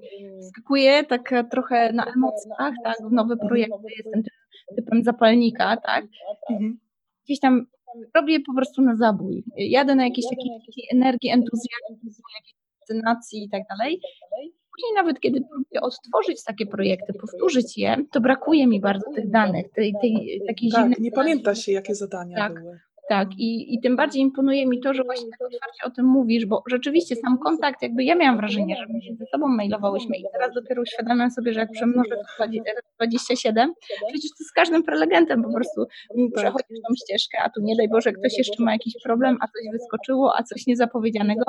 [0.49, 6.05] skakuję tak trochę na emocjach, tak, w nowe projekty, jestem tym typem zapalnika, tak,
[6.49, 6.79] Mhm.
[7.25, 7.65] gdzieś tam
[8.15, 9.43] robię po prostu na zabój.
[9.57, 14.01] Jadę na jakieś takie takie energii, entuzjazmu, jakiejś fascynacji i tak dalej.
[14.81, 19.71] Później nawet kiedy próbuję odtworzyć takie projekty, powtórzyć je, to brakuje mi bardzo tych danych,
[19.71, 22.53] tej, tej takiej Tak, zimnej nie pamięta się, jakie zadania Tak.
[22.53, 22.79] były.
[23.09, 26.45] Tak, i, i tym bardziej imponuje mi to, że właśnie tak otwarcie o tym mówisz,
[26.45, 30.23] bo rzeczywiście sam kontakt, jakby ja miałam wrażenie, że my się ze sobą mailowałyśmy i
[30.33, 33.73] teraz dopiero uświadamiam sobie, że jak przemnożę to 20 razy 27,
[34.07, 35.85] przecież to z każdym prelegentem po prostu
[36.35, 39.71] przechodzisz tą ścieżkę, a tu nie daj Boże ktoś jeszcze ma jakiś problem, a coś
[39.71, 41.43] wyskoczyło, a coś niezapowiedzianego.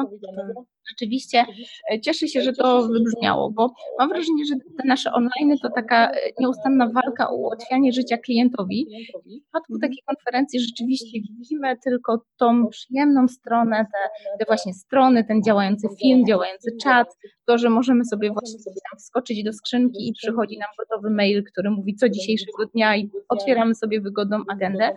[0.88, 1.44] Rzeczywiście
[1.92, 6.10] e, cieszę się, że to wybrzmiało, bo mam wrażenie, że te nasze online to taka
[6.10, 8.86] e, nieustanna walka o ułatwianie życia klientowi.
[9.24, 15.42] W przypadku takiej konferencji rzeczywiście widzimy tylko tą przyjemną stronę, te, te właśnie strony, ten
[15.42, 17.08] działający film, działający czat,
[17.46, 21.70] to, że możemy sobie właśnie tam wskoczyć do skrzynki i przychodzi nam gotowy mail, który
[21.70, 24.90] mówi co dzisiejszego dnia i otwieramy sobie wygodną agendę,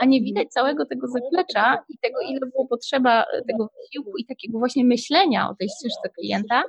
[0.00, 4.58] a nie widać całego tego zaplecza i tego, ile było potrzeba tego wysiłku i takiego
[4.58, 6.62] właśnie myślenia o tej ścieżce klienta,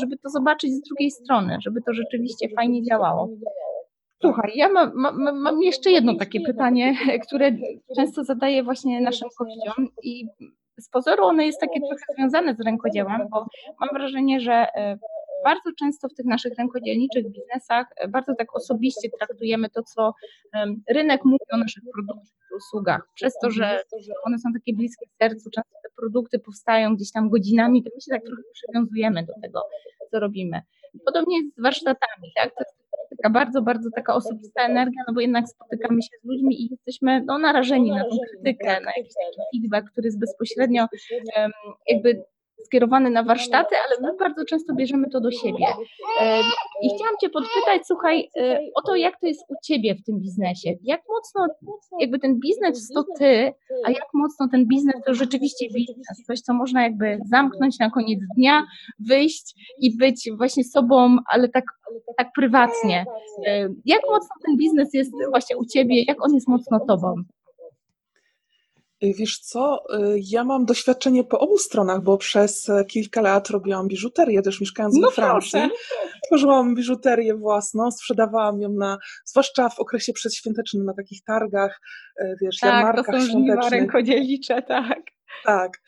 [0.00, 3.28] żeby to zobaczyć z drugiej strony, żeby to rzeczywiście fajnie działało.
[4.20, 6.94] Słuchaj, ja mam, mam, mam jeszcze jedno takie pytanie,
[7.26, 7.52] które
[7.96, 10.26] często zadaję właśnie naszym gościom i
[10.80, 13.46] z pozoru ono jest takie trochę związane z rękodziełem, bo
[13.80, 14.98] mam wrażenie, że e,
[15.44, 20.12] bardzo często w tych naszych rękodzielniczych biznesach e, bardzo tak osobiście traktujemy to, co
[20.90, 23.08] rynek mówi o naszych produktach i usługach.
[23.14, 23.82] Przez to, że
[24.24, 28.10] one są takie bliskie sercu, często te produkty powstają gdzieś tam godzinami, to my się
[28.10, 29.62] tak trochę przywiązujemy do tego,
[30.10, 30.62] co robimy.
[31.04, 32.48] Podobnie jest z warsztatami, tak?
[32.48, 32.77] To jest
[33.16, 37.22] taka bardzo, bardzo taka osobista energia, no bo jednak spotykamy się z ludźmi i jesteśmy
[37.26, 40.86] no, narażeni na tą krytykę, na jakiś taki feedback, który jest bezpośrednio
[41.36, 41.50] em,
[41.88, 42.24] jakby
[42.64, 45.66] skierowany na warsztaty, ale my bardzo często bierzemy to do siebie.
[46.20, 46.40] E,
[46.82, 50.20] I chciałam Cię podpytać, słuchaj, e, o to, jak to jest u Ciebie w tym
[50.20, 50.74] biznesie.
[50.82, 51.46] Jak mocno
[52.00, 53.52] jakby ten biznes to Ty,
[53.84, 58.20] a jak mocno ten biznes to rzeczywiście biznes, coś, co można jakby zamknąć na koniec
[58.36, 58.66] dnia,
[58.98, 61.64] wyjść i być właśnie sobą, ale tak,
[62.16, 63.04] tak prywatnie.
[63.46, 67.14] E, Jak mocno ten biznes jest właśnie u Ciebie, jak on jest mocno Tobą?
[69.04, 73.50] Y, Wiesz co, y, ja mam doświadczenie po obu stronach, bo przez e, kilka lat
[73.50, 75.50] robiłam biżuterię, też mieszkając No we Francji.
[75.50, 75.68] proszę.
[76.26, 81.80] Tworzyłam biżuterię własną, sprzedawałam ją na, zwłaszcza w okresie przedświątecznym, na takich targach,
[82.20, 83.72] e, wiesz, Tak, to jarmarkach są żniwa świątecznych.
[83.80, 85.00] rękodzielnicze, tak.
[85.44, 85.82] Tak,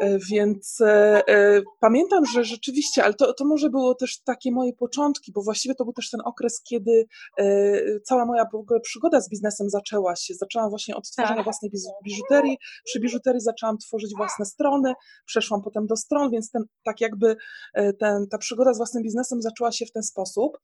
[0.00, 4.72] e, więc e, e, pamiętam, że rzeczywiście, ale to, to może było też takie moje
[4.72, 7.06] początki, bo właściwie to był też ten okres, kiedy
[7.38, 10.34] e, cała moja w ogóle przygoda z biznesem zaczęła się.
[10.34, 11.44] Zaczęłam właśnie od tworzenia Tak.
[11.44, 11.70] własnej
[12.04, 12.58] biżuterii.
[12.84, 14.92] Przy biżuterii zaczęłam tworzyć własne strony,
[15.26, 17.36] przeszłam potem do stron, więc ten, tak jakby
[17.74, 20.58] e, ten, ta przygoda z własnym biznesem zaczęła się w ten sposób.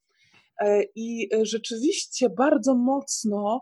[0.95, 3.61] I rzeczywiście bardzo mocno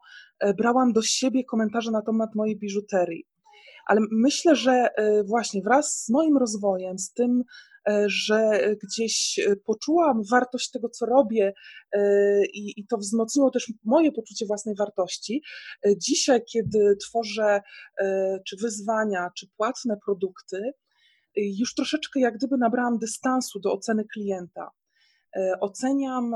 [0.58, 3.29] brałam do siebie komentarze na temat mojej biżuterii.
[3.90, 7.44] Ale myślę, że e, właśnie wraz z moim rozwojem, z tym,
[7.88, 11.52] e, że gdzieś e, poczułam wartość tego, co robię
[12.54, 15.42] i, i to wzmocniło też moje poczucie własnej wartości.
[15.96, 17.60] Dzisiaj, kiedy tworzę
[18.46, 20.72] czy wyzwania, czy płatne produkty,
[21.36, 24.70] już troszeczkę jak gdyby nabrałam dystansu do oceny klienta.
[25.60, 26.32] Oceniam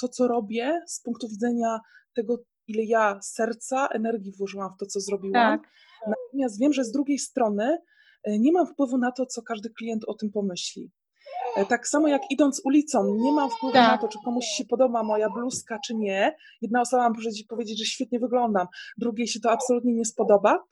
[0.00, 1.80] to, co robię z punktu widzenia
[2.14, 2.38] tego,
[2.70, 5.58] ile ja serca, energii włożyłam w to, co zrobiłam.
[5.58, 5.70] Tak.
[6.06, 7.78] Natomiast wiem, że z drugiej strony
[8.24, 10.90] e, nie mam wpływu na to, co każdy klient o tym pomyśli.
[11.56, 14.00] E, Tak samo jak idąc ulicą, nie mam wpływu na Tak.
[14.00, 16.36] to, czy komuś się podoba moja bluzka, czy nie.
[16.62, 18.66] Jedna osoba ma powiedzieć- powiedzieć, że świetnie wyglądam,
[18.98, 20.64] drugiej się to absolutnie nie spodoba.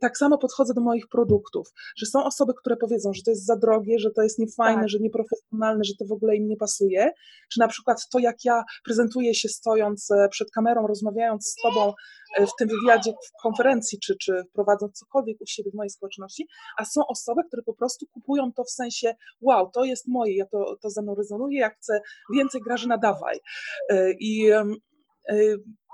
[0.00, 3.56] Tak samo podchodzę do moich produktów, że są osoby, które powiedzą, że to jest za
[3.56, 4.88] drogie, że to jest niefajne, Tak.
[4.88, 7.10] że nieprofesjonalne, że to w ogóle im nie pasuje.
[7.52, 11.92] Czy na przykład to, jak ja prezentuję się stojąc e, przed kamerą, rozmawiając z tobą
[12.38, 16.46] e, w tym wywiadzie, w konferencji, czy, czy prowadząc cokolwiek u siebie w mojej społeczności,
[16.78, 20.46] a są osoby, które po prostu kupują to w sensie, wow, to jest moje, ja
[20.46, 22.00] to, to ze mną rezonuje, ja chcę
[22.34, 23.38] więcej Grażyna, dawaj.
[23.90, 24.64] E, I e,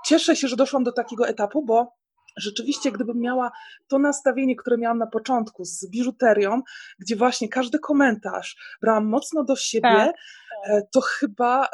[0.05, 1.93] cieszę się, że doszłam do takiego etapu, bo
[2.37, 3.51] rzeczywiście, gdybym miała
[3.87, 6.61] to nastawienie, które miałam na początku z biżuterią,
[6.99, 10.15] gdzie właśnie każdy komentarz brałam mocno do siebie, Tak.
[10.67, 11.67] e, to chyba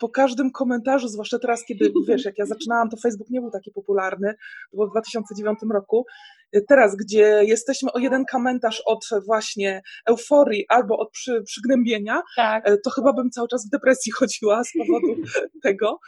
[0.00, 3.70] po każdym komentarzu, zwłaszcza teraz, kiedy wiesz, jak ja zaczynałam, to Facebook nie był taki
[3.70, 4.34] popularny,
[4.70, 6.06] to było w 2009 roku.
[6.52, 12.68] E, Teraz, gdzie jesteśmy o jeden komentarz od właśnie euforii albo od przy, przygnębienia, Tak.
[12.68, 15.22] e, to chyba bym cały czas w depresji chodziła z powodu
[15.62, 15.98] tego,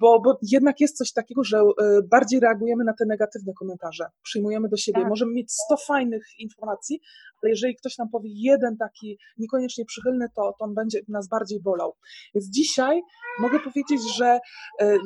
[0.00, 1.62] bo, bo jednak jest coś takiego, że e,
[2.10, 5.00] bardziej reagujemy na te negatywne komentarze, przyjmujemy do siebie.
[5.00, 5.08] Tak.
[5.08, 7.00] Możemy mieć 100 fajnych informacji,
[7.42, 11.60] ale jeżeli ktoś nam powie jeden taki niekoniecznie przychylny, to, to on będzie nas bardziej
[11.62, 11.96] bolał.
[12.34, 13.02] Więc dzisiaj
[13.40, 14.38] mogę powiedzieć, że
[14.80, 14.96] e,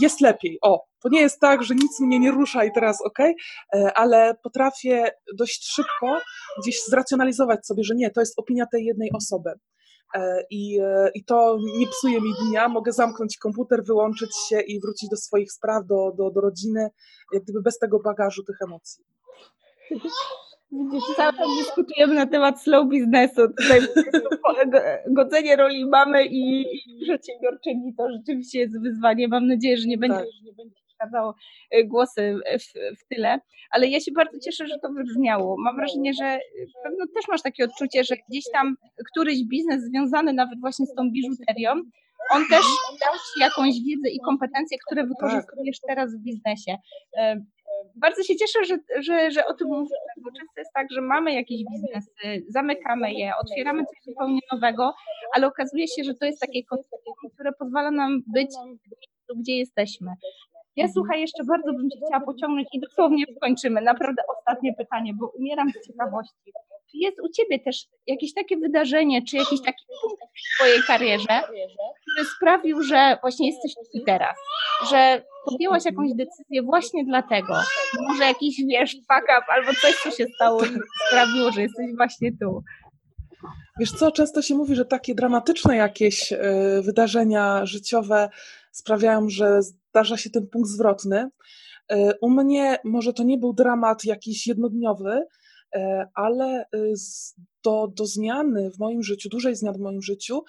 [0.00, 0.58] jest lepiej.
[0.62, 3.18] O, to nie jest tak, że nic mnie nie rusza i teraz ok,
[3.94, 6.20] ale potrafię dość szybko
[6.62, 9.50] gdzieś zracjonalizować sobie, że nie, to jest opinia tej jednej osoby.
[10.14, 14.80] E, I, e, I to nie psuje mi dnia, mogę zamknąć komputer, wyłączyć się i
[14.80, 16.88] wrócić do swoich spraw, do, do, do rodziny,
[17.32, 19.04] jak gdyby bez tego bagażu tych emocji.
[20.72, 23.48] Widzisz, cały czas dyskutujemy na temat slow biznesu.
[23.48, 23.80] Tutaj
[25.10, 29.28] godzenie roli mamy i, i przedsiębiorczyni to rzeczywiście jest wyzwanie.
[29.28, 30.26] Mam nadzieję, że nie będzie, Tak.
[30.26, 31.34] że nie będzie przeszkadzało
[31.70, 33.40] e, głosy w, w tyle.
[33.70, 35.56] Ale ja się bardzo cieszę, że to wybrzmiało.
[35.58, 36.38] Mam wrażenie, że
[36.84, 38.76] pewno też masz takie odczucie, że gdzieś tam
[39.10, 41.70] któryś biznes związany nawet właśnie z tą biżuterią,
[42.30, 42.64] on też
[43.04, 46.76] dał ci jakąś wiedzę i kompetencje, które wykorzystujesz teraz w biznesie.
[47.16, 47.40] E,
[47.96, 51.34] Bardzo się cieszę, że, że, że o tym mówimy, bo często jest tak, że mamy
[51.34, 54.94] jakieś biznesy, zamykamy je, otwieramy coś zupełnie nowego,
[55.34, 59.56] ale okazuje się, że to jest takie koncepcje, które pozwala nam być w miejscu, gdzie
[59.56, 60.10] jesteśmy.
[60.76, 63.80] Ja słuchaj, jeszcze bardzo bym Cię chciała pociągnąć i dosłownie skończymy.
[63.80, 66.52] Naprawdę ostatnie pytanie, bo umieram z ciekawości.
[66.90, 71.42] Czy jest u Ciebie też jakieś takie wydarzenie, czy jakiś taki punkt w Twojej karierze,
[72.00, 74.36] który sprawił, że właśnie jesteś tu teraz?
[74.90, 77.54] Że podjęłaś jakąś decyzję właśnie dlatego?
[78.08, 80.60] Może jakiś, wiesz, fuck up albo coś, co się stało
[81.08, 82.62] sprawiło, że jesteś właśnie tu.
[83.80, 86.38] Wiesz co, często się mówi, że takie dramatyczne jakieś e,
[86.82, 88.30] wydarzenia życiowe
[88.70, 89.60] sprawiają, że
[89.90, 91.30] zdarza się ten punkt zwrotny.
[91.90, 95.22] E, U mnie może to nie był dramat jakiś jednodniowy,
[95.74, 96.66] e, ale e,
[97.64, 100.42] do, do zmiany w moim życiu, dużej zmiany w moim życiu,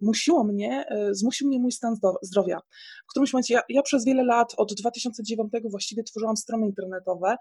[0.00, 2.60] zmusiło mnie, zmusił mnie mój stan zdrowia.
[3.06, 7.36] W którymś momencie, ja, ja przez wiele lat, od 2009 właściwie tworzyłam strony internetowe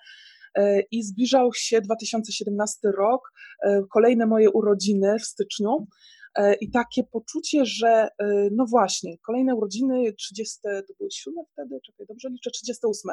[0.91, 3.31] i zbliżał się 2017 rok,
[3.93, 5.87] kolejne moje urodziny w styczniu.
[6.37, 11.79] E, I takie poczucie, że e, no właśnie, kolejne urodziny, 30, to były 7 wtedy,
[11.85, 13.11] czekaj, dobrze liczę, 38.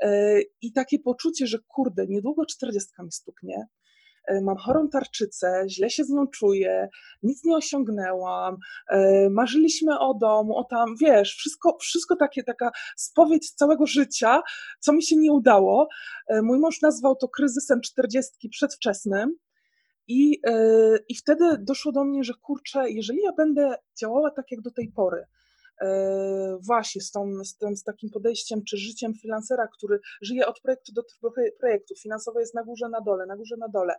[0.00, 3.66] E, I takie poczucie, że kurde, niedługo 40 mi stuknie,
[4.42, 6.88] mam chorą tarczycę, źle się z nią czuję,
[7.22, 8.56] nic nie osiągnęłam,
[9.30, 14.42] marzyliśmy o domu, o tam, wiesz, wszystko, wszystko takie, taka spowiedź całego życia,
[14.80, 15.88] co mi się nie udało.
[16.42, 19.36] Mój mąż nazwał to kryzysem 40 przedwczesnym.
[20.08, 24.60] I, e, I wtedy doszło do mnie, że kurczę, jeżeli ja będę działała tak jak
[24.60, 25.24] do tej pory,
[25.80, 30.60] e, właśnie z, tą, z, tym, z takim podejściem czy życiem freelancera, który żyje od
[30.60, 31.02] projektu do
[31.60, 33.94] projektu, finansowo jest na górze, na dole, na górze, na dole,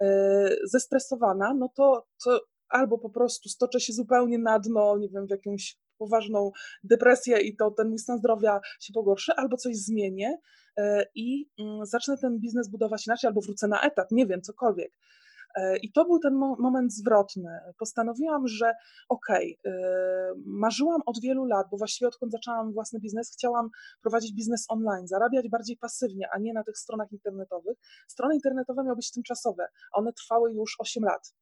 [0.00, 5.26] e, zestresowana, no to, to albo po prostu stoczę się zupełnie na dno, nie wiem,
[5.26, 6.50] w jakąś poważną
[6.84, 10.38] depresję i to ten mój stan zdrowia się pogorszy, albo coś zmienię
[11.14, 14.92] i mm, zacznę ten biznes budować inaczej, albo wrócę na etat, nie wiem, cokolwiek.
[15.56, 17.50] E, I to był ten moment zwrotny.
[17.78, 18.72] Postanowiłam, że
[19.08, 23.70] okej, okay, marzyłam od wielu lat, bo właściwie odkąd zaczęłam własny biznes, chciałam
[24.02, 27.78] prowadzić biznes online, zarabiać bardziej pasywnie, a nie na tych stronach internetowych.
[28.08, 31.34] Strony internetowe miały być tymczasowe, a one trwały już 8 lat.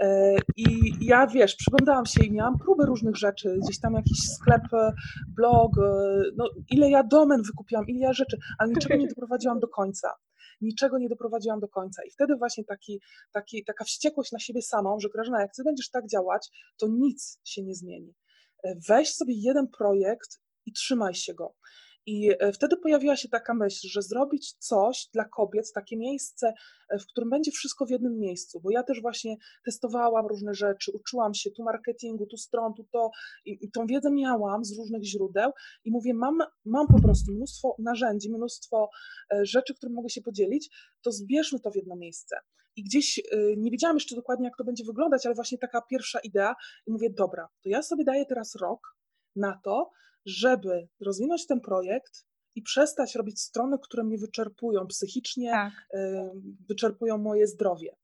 [0.00, 4.74] E, I ja wiesz, przyglądałam się i miałam próby różnych rzeczy, gdzieś tam jakiś sklep,
[4.74, 4.92] e,
[5.36, 5.72] blog,
[6.36, 10.10] no ile ja domen wykupiłam, ile ja rzeczy, ale niczego nie doprowadziłam do końca
[10.60, 12.02] niczego nie doprowadziłam do końca.
[12.04, 13.00] I wtedy właśnie taki,
[13.32, 17.40] taki, taka wściekłość na siebie samą, że Grażyna, jak ty będziesz tak działać, to nic
[17.44, 18.14] się nie zmieni.
[18.64, 21.54] E, weź sobie jeden projekt i trzymaj się go.
[22.06, 26.52] I e, wtedy pojawiła się taka myśl, że zrobić coś dla kobiet, takie miejsce,
[26.88, 30.92] e, w którym będzie wszystko w jednym miejscu, bo ja też właśnie testowałam różne rzeczy,
[30.94, 33.10] uczyłam się tu marketingu, tu stron, tu to
[33.44, 35.50] i, tą wiedzę miałam z różnych źródeł
[35.84, 38.90] i mówię, mam, mam po prostu mnóstwo narzędzi, mnóstwo
[39.32, 40.70] e, rzeczy, którym mogę się podzielić,
[41.02, 42.36] to zbierzmy to w jedno miejsce.
[42.76, 43.20] I gdzieś
[43.56, 46.54] nie wiedziałam jeszcze dokładnie, jak to będzie wyglądać, ale właśnie taka pierwsza idea
[46.86, 48.80] i mówię, dobra, to ja sobie daję teraz rok
[49.36, 49.90] na to,
[50.26, 55.72] żeby rozwinąć ten projekt i przestać robić strony, które mnie wyczerpują psychicznie, tak.
[56.68, 57.96] wyczerpują moje zdrowie.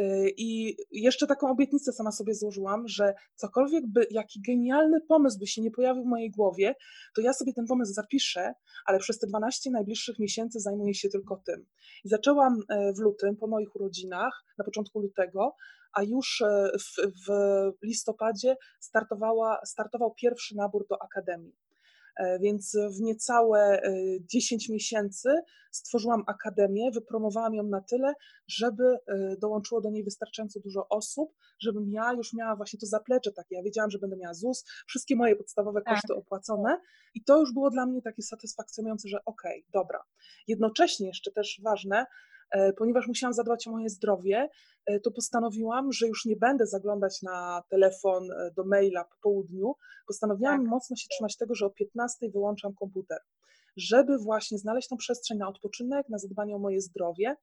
[0.00, 5.46] Y, I jeszcze taką obietnicę sama sobie złożyłam, że cokolwiek by, jaki genialny pomysł by
[5.46, 6.74] się nie pojawił w mojej głowie,
[7.14, 8.54] to ja sobie ten pomysł zapiszę,
[8.86, 11.66] ale przez te 12 najbliższych miesięcy zajmuję się tylko tym.
[12.04, 15.54] I zaczęłam e, w lutym, po moich urodzinach, na początku lutego,
[15.94, 17.28] a już e, w, w
[17.82, 21.56] listopadzie startowała, startował pierwszy nabór do akademii.
[22.16, 23.82] E, więc w niecałe
[24.20, 25.28] 10 e, miesięcy
[25.70, 28.14] stworzyłam akademię, wypromowałam ją na tyle,
[28.46, 28.98] żeby
[29.38, 33.56] dołączyło do niej wystarczająco dużo osób, żebym ja już miała właśnie to zaplecze takie.
[33.56, 35.94] Ja wiedziałam, że będę miała ZUS, wszystkie moje podstawowe tak.
[35.94, 36.80] koszty opłacone
[37.14, 40.02] i to już było dla mnie takie satysfakcjonujące, że okej, okay, dobra.
[40.48, 42.06] Jednocześnie jeszcze też ważne,
[42.76, 44.48] ponieważ musiałam zadbać o moje zdrowie,
[44.86, 49.74] e, to postanowiłam, że już nie będę zaglądać na telefon, e, do maila po południu.
[50.06, 50.70] Postanowiłam tak.
[50.70, 53.18] mocno się trzymać tego, że o 15 wyłączam komputer,
[53.76, 57.36] żeby właśnie znaleźć tą przestrzeń na odpoczynek, na zadbanie o moje zdrowie.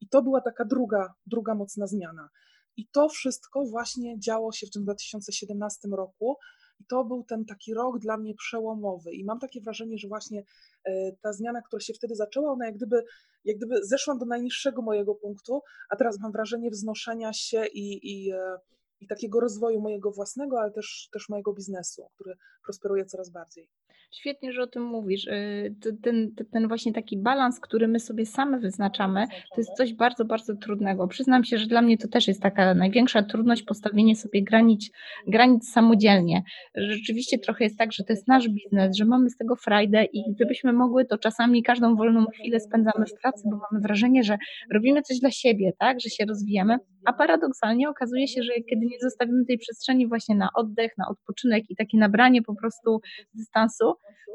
[0.00, 2.28] I to była taka druga, druga mocna zmiana.
[2.76, 6.36] I to wszystko właśnie działo się w tym 2017 roku.
[6.80, 9.12] I to był ten taki rok dla mnie przełomowy.
[9.12, 10.42] I mam takie wrażenie, że właśnie
[10.84, 13.04] e, ta zmiana, która się wtedy zaczęła, ona jak gdyby,
[13.44, 18.32] jak gdyby zeszłam do najniższego mojego punktu, a teraz mam wrażenie wznoszenia się i, i,
[18.32, 18.58] e,
[19.00, 23.68] i takiego rozwoju mojego własnego, ale też, też mojego biznesu, który prosperuje coraz bardziej.
[24.12, 25.26] Świetnie, że o tym mówisz.
[25.26, 30.24] Y, ten, ten właśnie taki balans, który my sobie same wyznaczamy, to jest coś bardzo,
[30.24, 31.08] bardzo trudnego.
[31.08, 34.90] Przyznam się, że dla mnie to też jest taka największa trudność postawienie sobie granic,
[35.26, 36.42] granic samodzielnie.
[36.74, 40.22] Rzeczywiście trochę jest tak, że to jest nasz biznes, że mamy z tego frajdę i
[40.34, 44.38] gdybyśmy mogły, to czasami każdą wolną chwilę spędzamy w pracy, bo mamy wrażenie, że
[44.72, 48.98] robimy coś dla siebie, tak, że się rozwijamy, a paradoksalnie okazuje się, że kiedy nie
[49.02, 53.00] zostawimy tej przestrzeni właśnie na oddech, na odpoczynek i takie nabranie po prostu
[53.34, 53.87] dystansu,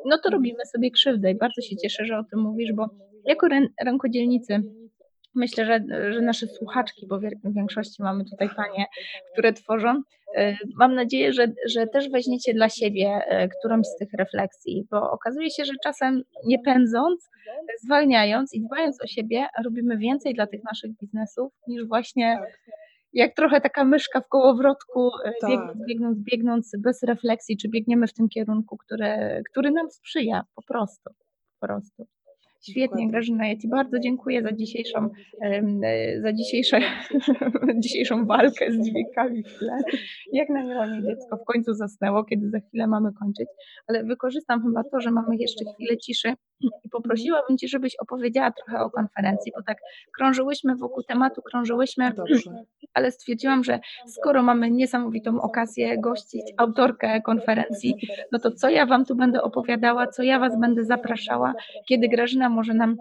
[0.06, 2.90] no to robimy sobie krzywdę i bardzo się cieszę, że o tym mówisz, bo
[3.26, 3.48] jako
[3.86, 4.64] rękodzielnicy
[5.36, 5.80] myślę, że,
[6.14, 8.86] że nasze słuchaczki, bo w większości mamy tutaj panie,
[9.32, 10.02] które tworzą,
[10.36, 15.12] e, mam nadzieję, że, że też weźmiecie dla siebie e, którąś z tych refleksji, bo
[15.12, 17.30] okazuje się, że czasem nie pędząc,
[17.84, 22.40] zwalniając i dbając o siebie, robimy więcej dla tych naszych biznesów niż właśnie
[23.14, 25.50] jak trochę taka myszka w kołowrotku, e, tak.
[25.50, 30.62] biegnąc, biegnąc, biegnąc bez refleksji, czy biegniemy w tym kierunku, które, który nam sprzyja po
[30.64, 31.10] prostu.
[31.60, 32.08] Po prostu.
[32.70, 33.12] Świetnie.
[33.12, 35.10] Grażyna, ja Ci bardzo dziękuję za dzisiejszą,
[35.42, 36.80] e, za dzisiejsze,
[37.84, 39.78] dzisiejszą walkę z dźwiękami w tle.
[40.34, 43.48] Jak na miłonie dziecko w końcu zasnęło, kiedy za chwilę mamy kończyć,
[43.88, 46.34] ale wykorzystam chyba to, że mamy jeszcze chwilę ciszy
[46.84, 49.78] i poprosiłabym Cię, żebyś opowiedziała trochę o konferencji, bo tak
[50.18, 52.52] krążyłyśmy wokół tematu, krążyłyśmy, Dobrze.
[52.94, 57.96] ale stwierdziłam, że skoro mamy niesamowitą okazję gościć autorkę konferencji,
[58.32, 61.54] no to co ja Wam tu będę opowiadała, co ja Was będę zapraszała,
[61.88, 62.98] kiedy Grażyna może nam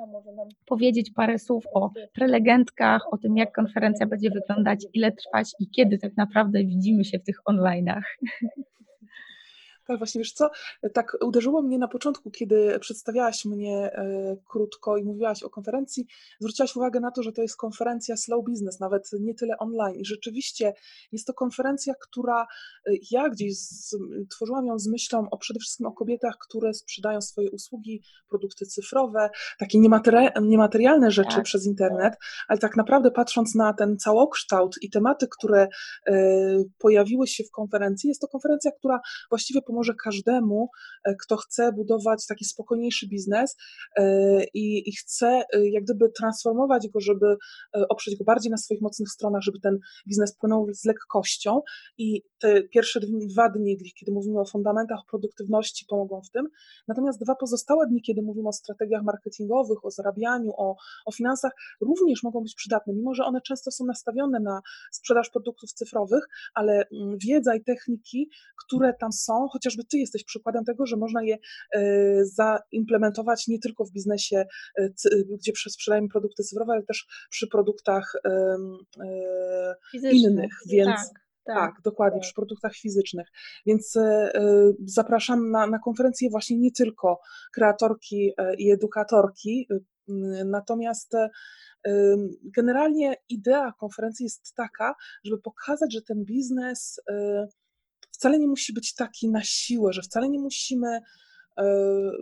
[0.66, 5.98] powiedzieć parę słów o prelegentkach, o tym, jak konferencja będzie wyglądać, ile trwać i kiedy
[5.98, 8.02] tak naprawdę widzimy się w tych online'ach.
[9.92, 10.50] Tak, właśnie wiesz co,
[10.92, 16.06] tak uderzyło mnie na początku, kiedy przedstawiałaś mnie e, krótko i mówiłaś o konferencji,
[16.40, 20.00] zwróciłaś uwagę na to, że to jest konferencja slow business, nawet nie tyle online.
[20.00, 20.74] I rzeczywiście
[21.12, 22.46] jest to konferencja, która
[22.86, 23.96] e, ja gdzieś z,
[24.30, 29.30] tworzyłam ją z myślą o przede wszystkim o kobietach, które sprzedają swoje usługi, produkty cyfrowe,
[29.58, 29.78] takie
[30.40, 31.44] niematerialne rzeczy Tak.
[31.44, 32.14] przez internet,
[32.48, 35.68] ale tak naprawdę patrząc na ten całokształt i tematy, które
[36.06, 36.12] e,
[36.78, 40.68] pojawiły się w konferencji, jest to konferencja, która właściwie pomoże każdemu,
[41.04, 43.56] e, kto chce budować taki spokojniejszy biznes
[43.96, 47.36] e, i, i chce e, jak gdyby transformować go, żeby
[47.88, 49.78] oprzeć go bardziej na swoich mocnych stronach, żeby ten
[50.08, 51.60] biznes płynął z lekkością.
[51.98, 56.48] I te pierwsze dwa dni, kiedy mówimy o fundamentach, o produktywności, pomogą w tym.
[56.88, 60.76] Natomiast dwa pozostałe dni, kiedy mówimy o strategiach marketingowych, o zarabianiu, o,
[61.06, 64.60] o finansach, również mogą być przydatne, mimo że one często są nastawione na
[64.92, 68.30] sprzedaż produktów cyfrowych, ale mm, wiedza i techniki,
[68.64, 71.38] które tam są, chociażby Ty jesteś przykładem tego, że można je
[71.74, 74.44] e, zaimplementować nie tylko w biznesie,
[74.78, 74.88] e,
[75.38, 78.56] gdzie sprzedajemy produkty cyfrowe, ale też przy produktach e,
[80.12, 81.56] innych, więc Tak, tak.
[81.56, 83.28] tak, dokładnie, przy produktach fizycznych.
[83.66, 87.20] Więc e, e, zapraszam na, na konferencję właśnie nie tylko
[87.54, 89.68] kreatorki e, i edukatorki,
[90.08, 91.12] m, natomiast
[92.56, 97.00] generalnie idea konferencji jest taka, żeby pokazać, że ten biznes
[98.10, 101.00] wcale nie musi być taki na siłę, że wcale nie musimy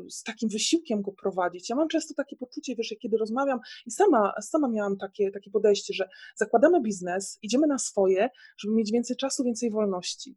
[0.08, 1.70] z takim wysiłkiem go prowadzić.
[1.70, 5.94] Ja mam często takie poczucie, wiesz, kiedy rozmawiam i sama, sama miałam takie, takie podejście,
[5.94, 8.28] że zakładamy biznes, idziemy na swoje,
[8.58, 10.36] żeby mieć więcej czasu, więcej wolności.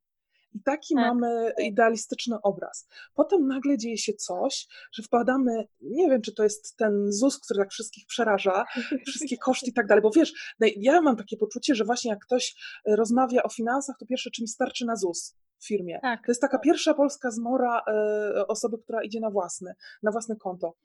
[0.56, 1.06] I taki Tak.
[1.06, 2.88] mamy idealistyczny obraz.
[3.14, 7.60] Potem nagle dzieje się coś, że wpadamy, nie wiem, czy to jest ten ZUS, który
[7.60, 8.66] tak wszystkich przeraża,
[9.08, 12.56] wszystkie koszty i tak dalej, bo wiesz, ja mam takie poczucie, że właśnie jak ktoś
[12.86, 16.00] e, rozmawia o finansach, to pierwsze, czym starczy na ZUS w firmie.
[16.02, 16.26] Tak.
[16.26, 20.76] To jest taka pierwsza polska zmora e, osoby, która idzie na własny, na własne konto,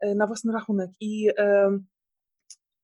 [0.00, 0.90] e, na własny rachunek.
[1.00, 1.30] I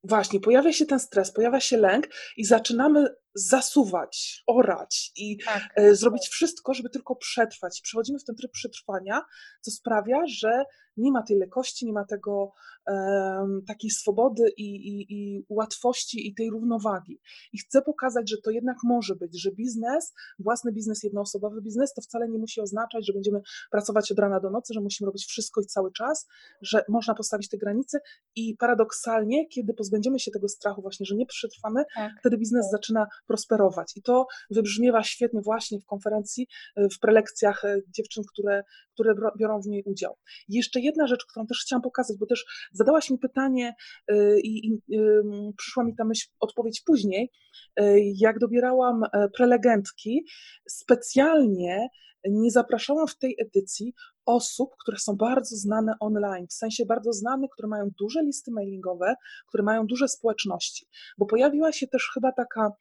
[0.04, 5.62] właśnie pojawia się ten stres, pojawia się lęk i zaczynamy zasuwać, orać i tak.
[5.76, 7.78] e, zrobić wszystko, żeby tylko przetrwać.
[7.78, 9.22] I Przechodzimy w ten tryb przetrwania,
[9.60, 10.64] co sprawia, że
[10.96, 12.52] nie ma tej lekkości, nie ma tego
[12.86, 17.20] em, takiej swobody i, i, i łatwości i tej równowagi.
[17.52, 22.02] I chcę pokazać, że to jednak może być, że biznes, własny biznes, jednoosobowy biznes, to
[22.02, 25.60] wcale nie musi oznaczać, że będziemy pracować od rana do nocy, że musimy robić wszystko
[25.60, 26.26] i cały czas,
[26.62, 28.00] że można postawić te granice
[28.36, 32.12] i paradoksalnie, kiedy pozbędziemy się tego strachu właśnie, że nie przetrwamy, Tak.
[32.20, 33.96] wtedy biznes zaczyna prosperować.
[33.96, 36.46] I to wybrzmiewa świetnie właśnie w konferencji,
[36.78, 38.62] y, w prelekcjach y, dziewczyn, które,
[38.94, 40.16] które biorą w niej udział.
[40.48, 43.74] I jeszcze jedna rzecz, którą też chciałam pokazać, bo też zadałaś mi pytanie
[44.10, 44.80] y, i, i
[45.56, 47.30] przyszła mi ta myśl, odpowiedź później,
[48.16, 50.24] jak dobierałam e, prelegentki,
[50.68, 51.88] specjalnie
[52.24, 53.94] nie zapraszałam w tej edycji
[54.26, 59.14] osób, które są bardzo znane online, w sensie bardzo znane, które mają duże listy mailingowe,
[59.48, 60.86] które mają duże społeczności,
[61.18, 62.72] bo pojawiła się też chyba taka, e,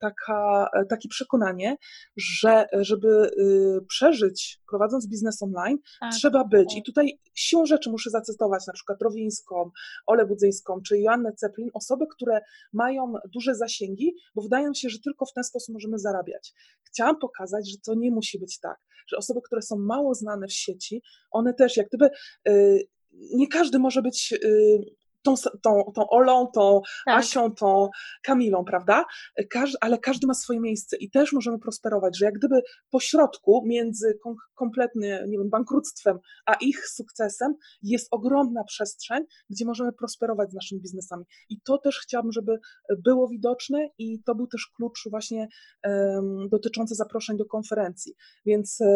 [0.00, 1.76] taka, e, takie przekonanie,
[2.16, 6.12] że żeby y, przeżyć prowadząc biznes online, Tak.
[6.12, 6.76] trzeba być.
[6.76, 9.70] I tutaj siłą rzeczy muszę zacytować na przykład Rowińską,
[10.06, 12.40] Olę Budzyńską czy Joannę Ceplin, osoby, które
[12.72, 16.54] mają duże zasięgi, bo wydaje mi się, że tylko w ten sposób możemy zarabiać.
[16.84, 20.52] Chciałam pokazać, że to nie musi być tak, że osoby, które są mało znane w
[20.52, 22.10] sieci, one też jak gdyby
[22.48, 24.80] y, nie każdy może być y,
[25.22, 27.18] tą, tą, tą Olą, tą Tak.
[27.18, 27.88] Asią, tą
[28.22, 29.04] Kamilą, prawda?
[29.50, 33.62] Każ, ale każdy ma swoje miejsce i też możemy prosperować, że jak gdyby po środku
[33.66, 34.18] między
[34.62, 40.54] kom, kompletnie, nie wiem, bankructwem, a ich sukcesem jest ogromna przestrzeń, gdzie możemy prosperować z
[40.54, 41.24] naszymi biznesami.
[41.48, 42.58] I to też chciałabym, żeby
[42.98, 45.48] było widoczne i to był też klucz właśnie
[45.82, 48.14] em, dotyczący zaproszeń do konferencji.
[48.46, 48.86] Więc e,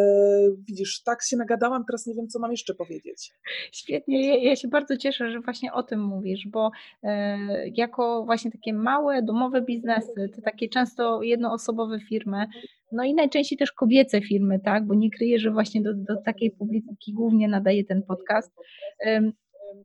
[0.69, 3.33] widzisz, tak się nagadałam, teraz nie wiem, co mam jeszcze powiedzieć.
[3.73, 6.71] Świetnie, ja, ja się bardzo cieszę, że właśnie o tym mówisz, bo
[7.03, 7.39] e,
[7.69, 12.47] jako właśnie takie małe, domowe biznesy, to takie często jednoosobowe firmy,
[12.93, 16.51] no i najczęściej też kobiece firmy, tak, bo nie kryję, że właśnie do, do takiej
[16.51, 18.53] publicyki głównie nadaje ten podcast,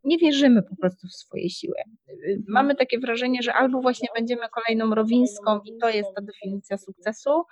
[0.03, 1.75] nie wierzymy po prostu w swoje siły.
[2.09, 6.77] Y, Mamy takie wrażenie, że albo właśnie będziemy kolejną rowińską i to jest ta definicja
[6.77, 7.43] sukcesu,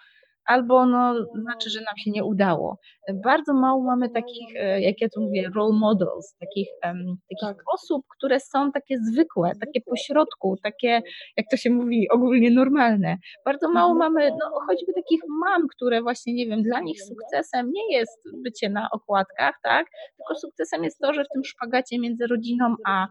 [0.49, 2.77] albo no, znaczy, że nam się nie udało.
[3.23, 6.97] Bardzo mało mamy takich, e, jak ja tu mówię, role models, takich, em,
[7.29, 7.63] takich Tak.
[7.73, 11.01] osób, które są takie zwykłe, takie pośrodku, takie,
[11.37, 13.17] jak to się mówi, ogólnie normalne.
[13.45, 14.13] Bardzo mało Mhm.
[14.13, 18.69] mamy, no choćby takich mam, które właśnie, nie wiem, dla nich sukcesem nie jest bycie
[18.69, 19.85] na okładkach, tak,
[20.17, 23.07] tylko sukcesem jest to, że w tym szpagacie między rodziną a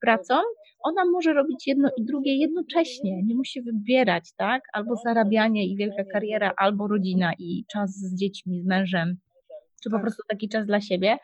[0.00, 0.34] pracą
[0.84, 4.62] ona może robić jedno i drugie jednocześnie, nie musi wybierać, tak?
[4.72, 9.16] Albo zarabianie i wielka kariera, albo rodzina i czas z dziećmi, z mężem.
[9.84, 11.16] czy po prostu taki czas dla siebie.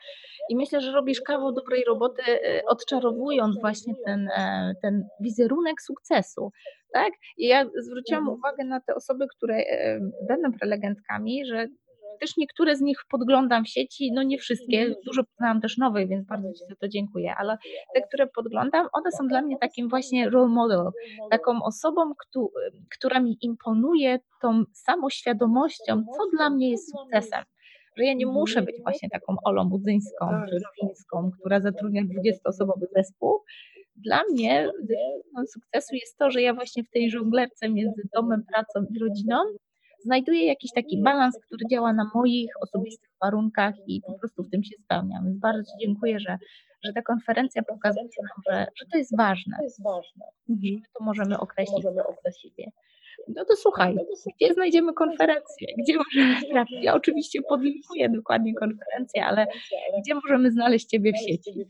[0.49, 6.51] I myślę, że robisz kawał dobrej roboty, y, odczarowując właśnie ten, e, ten wizerunek sukcesu.
[6.93, 7.13] Tak?
[7.37, 8.37] I ja zwróciłam Mhm.
[8.39, 11.67] uwagę na te osoby, które e, będą prelegentkami, że
[12.19, 16.27] też niektóre z nich podglądam w sieci, no nie wszystkie, dużo poznałam też nowych, więc
[16.27, 17.57] bardzo Ci za to dziękuję, ale
[17.95, 20.79] te, które podglądam, one są dla mnie takim właśnie role model,
[21.31, 22.51] taką osobą, któ-
[22.97, 27.43] która mi imponuje tą samoświadomością, co dla mnie jest sukcesem.
[27.97, 28.33] Że ja nie Mhm.
[28.41, 30.49] muszę być właśnie taką Olą Budzyńską Tak.
[30.49, 33.39] czy Rowińską, która zatrudnia 20-osobowy zespół.
[33.95, 38.85] Dla mnie definicją sukcesu jest to, że ja właśnie w tej żonglerce między domem, pracą
[38.95, 39.35] i rodziną
[40.03, 44.63] znajduję jakiś taki balans, który działa na moich osobistych warunkach i po prostu w tym
[44.63, 45.25] się spełniam.
[45.25, 46.37] Więc bardzo Ci dziękuję, że,
[46.85, 49.57] że ta konferencja pokazuje nam, że, że to jest ważne.
[50.49, 50.81] Mhm.
[50.97, 51.81] To możemy określić
[52.23, 52.71] dla siebie.
[53.27, 53.95] No to słuchaj,
[54.35, 55.67] gdzie znajdziemy konferencję?
[55.77, 56.83] Gdzie możemy trafić?
[56.83, 59.47] Ja oczywiście podlinkuję dokładnie konferencję, ale
[60.03, 61.65] gdzie możemy znaleźć Ciebie w sieci?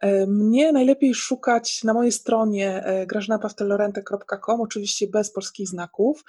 [0.00, 6.24] E, Mnie najlepiej szukać na mojej stronie e, grażynapawtelorente.com, oczywiście bez polskich znaków.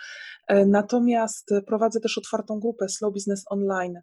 [0.47, 3.99] E, Natomiast prowadzę też otwartą grupę Slow Business Online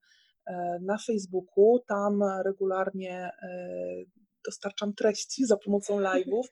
[0.81, 1.81] na Facebooku.
[1.89, 3.31] Tam regularnie
[4.45, 6.45] dostarczam treści za pomocą live'ów.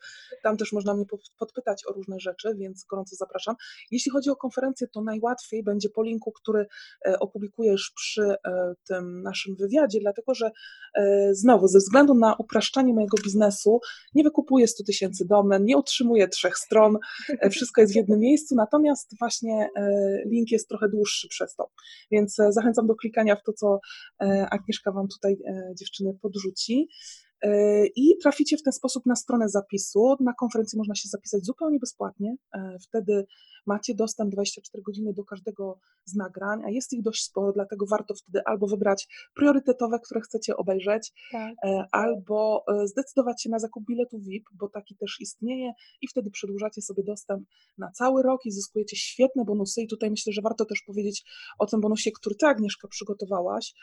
[0.42, 3.56] Tam też można mnie pod- podpytać o różne rzeczy, więc gorąco zapraszam.
[3.90, 6.66] Jeśli chodzi o konferencję, to najłatwiej będzie po linku, który
[7.06, 8.36] e, opublikujesz przy e,
[8.84, 10.50] tym naszym wywiadzie, dlatego że
[10.94, 13.80] e, znowu, ze względu na upraszczanie mojego biznesu,
[14.14, 16.98] nie wykupuję 100 tysięcy domen, nie utrzymuję trzech stron,
[17.50, 19.68] wszystko jest w jednym miejscu, natomiast właśnie
[20.26, 21.70] link jest trochę dłuższy przez to.
[22.10, 23.80] Więc zachęcam do klikania w to, co
[24.50, 25.36] Agnieszka Wam tutaj,
[25.78, 26.88] dziewczyny, podrzuci.
[27.96, 30.16] I traficie w ten sposób na stronę zapisu.
[30.20, 32.36] Na konferencję można się zapisać zupełnie bezpłatnie.
[32.54, 33.26] E, Wtedy
[33.66, 38.14] macie dostęp 24 godziny do każdego z nagrań, a jest ich dość sporo, dlatego warto
[38.14, 41.54] wtedy albo wybrać priorytetowe, które chcecie obejrzeć, Tak.
[41.64, 46.30] e, albo e, zdecydować się na zakup biletu VIP, bo taki też istnieje i wtedy
[46.30, 50.64] przedłużacie sobie dostęp na cały rok i zyskujecie świetne bonusy i tutaj myślę, że warto
[50.64, 51.24] też powiedzieć
[51.58, 53.74] o tym bonusie, który Ty Agnieszka przygotowałaś,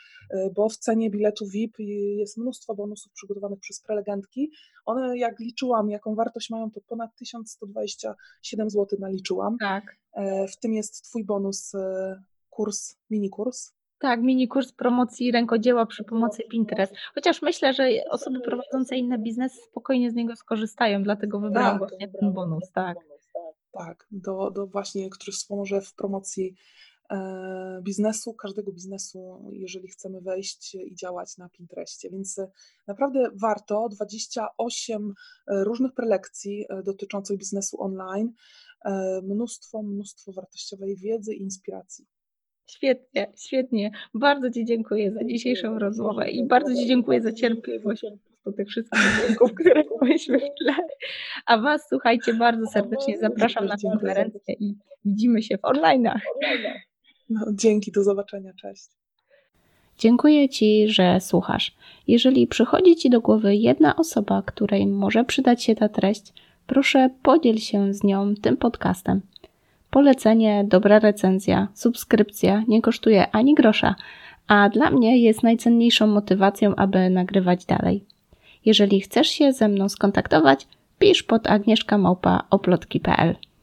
[0.54, 1.78] bo w cenie biletu VIP
[2.18, 4.50] jest mnóstwo bonusów przygotowanych przez prelegentki.
[4.86, 9.56] One jak liczyłam, jaką wartość mają, to ponad 1127 zł naliczyłam.
[9.60, 9.96] Tak.
[10.12, 13.72] E, W tym jest Twój bonus, e, kurs, mini kurs.
[14.00, 16.94] Tak, mini kurs promocji rękodzieła przy pomocy Pinterest.
[17.14, 21.88] Chociaż myślę, że osoby prowadzące inne biznesy spokojnie z niego skorzystają, dlatego wybrałam Tak.
[21.88, 22.98] właśnie ten bonus, tak.
[23.72, 26.54] Tak, do, do właśnie, który wspomoże w promocji
[27.82, 32.10] biznesu, każdego biznesu, jeżeli chcemy wejść i działać na Pinterestie.
[32.10, 32.50] Więc e,
[32.86, 35.14] naprawdę warto 28
[35.48, 38.32] e, różnych prelekcji e, dotyczących biznesu online,
[38.84, 42.06] e, mnóstwo, mnóstwo wartościowej wiedzy i inspiracji.
[42.70, 43.90] Świetnie, świetnie.
[44.14, 48.02] Bardzo Ci dziękuję za dzisiejszą rozmowę i bardzo Ci dziękuję za cierpliwość
[48.44, 50.74] po tych wszystkich dźwięków, które mieliśmy w tle.
[51.46, 56.20] A Was, słuchajcie, bardzo serdecznie zapraszam na konferencję i widzimy się w online'ach.
[57.30, 58.84] No, dzięki, do zobaczenia, cześć.
[59.98, 61.74] Dziękuję Ci, że słuchasz.
[62.08, 66.32] Jeżeli przychodzi Ci do głowy jedna osoba, której może przydać się ta treść,
[66.66, 69.20] proszę podziel się z nią tym podcastem.
[69.90, 73.94] Polecenie, dobra recenzja, subskrypcja nie kosztuje ani grosza,
[74.48, 78.04] a dla mnie jest najcenniejszą motywacją, aby nagrywać dalej.
[78.64, 80.66] Jeżeli chcesz się ze mną skontaktować,
[80.98, 83.47] pisz pod agnieszkamałpa.oplotki.pl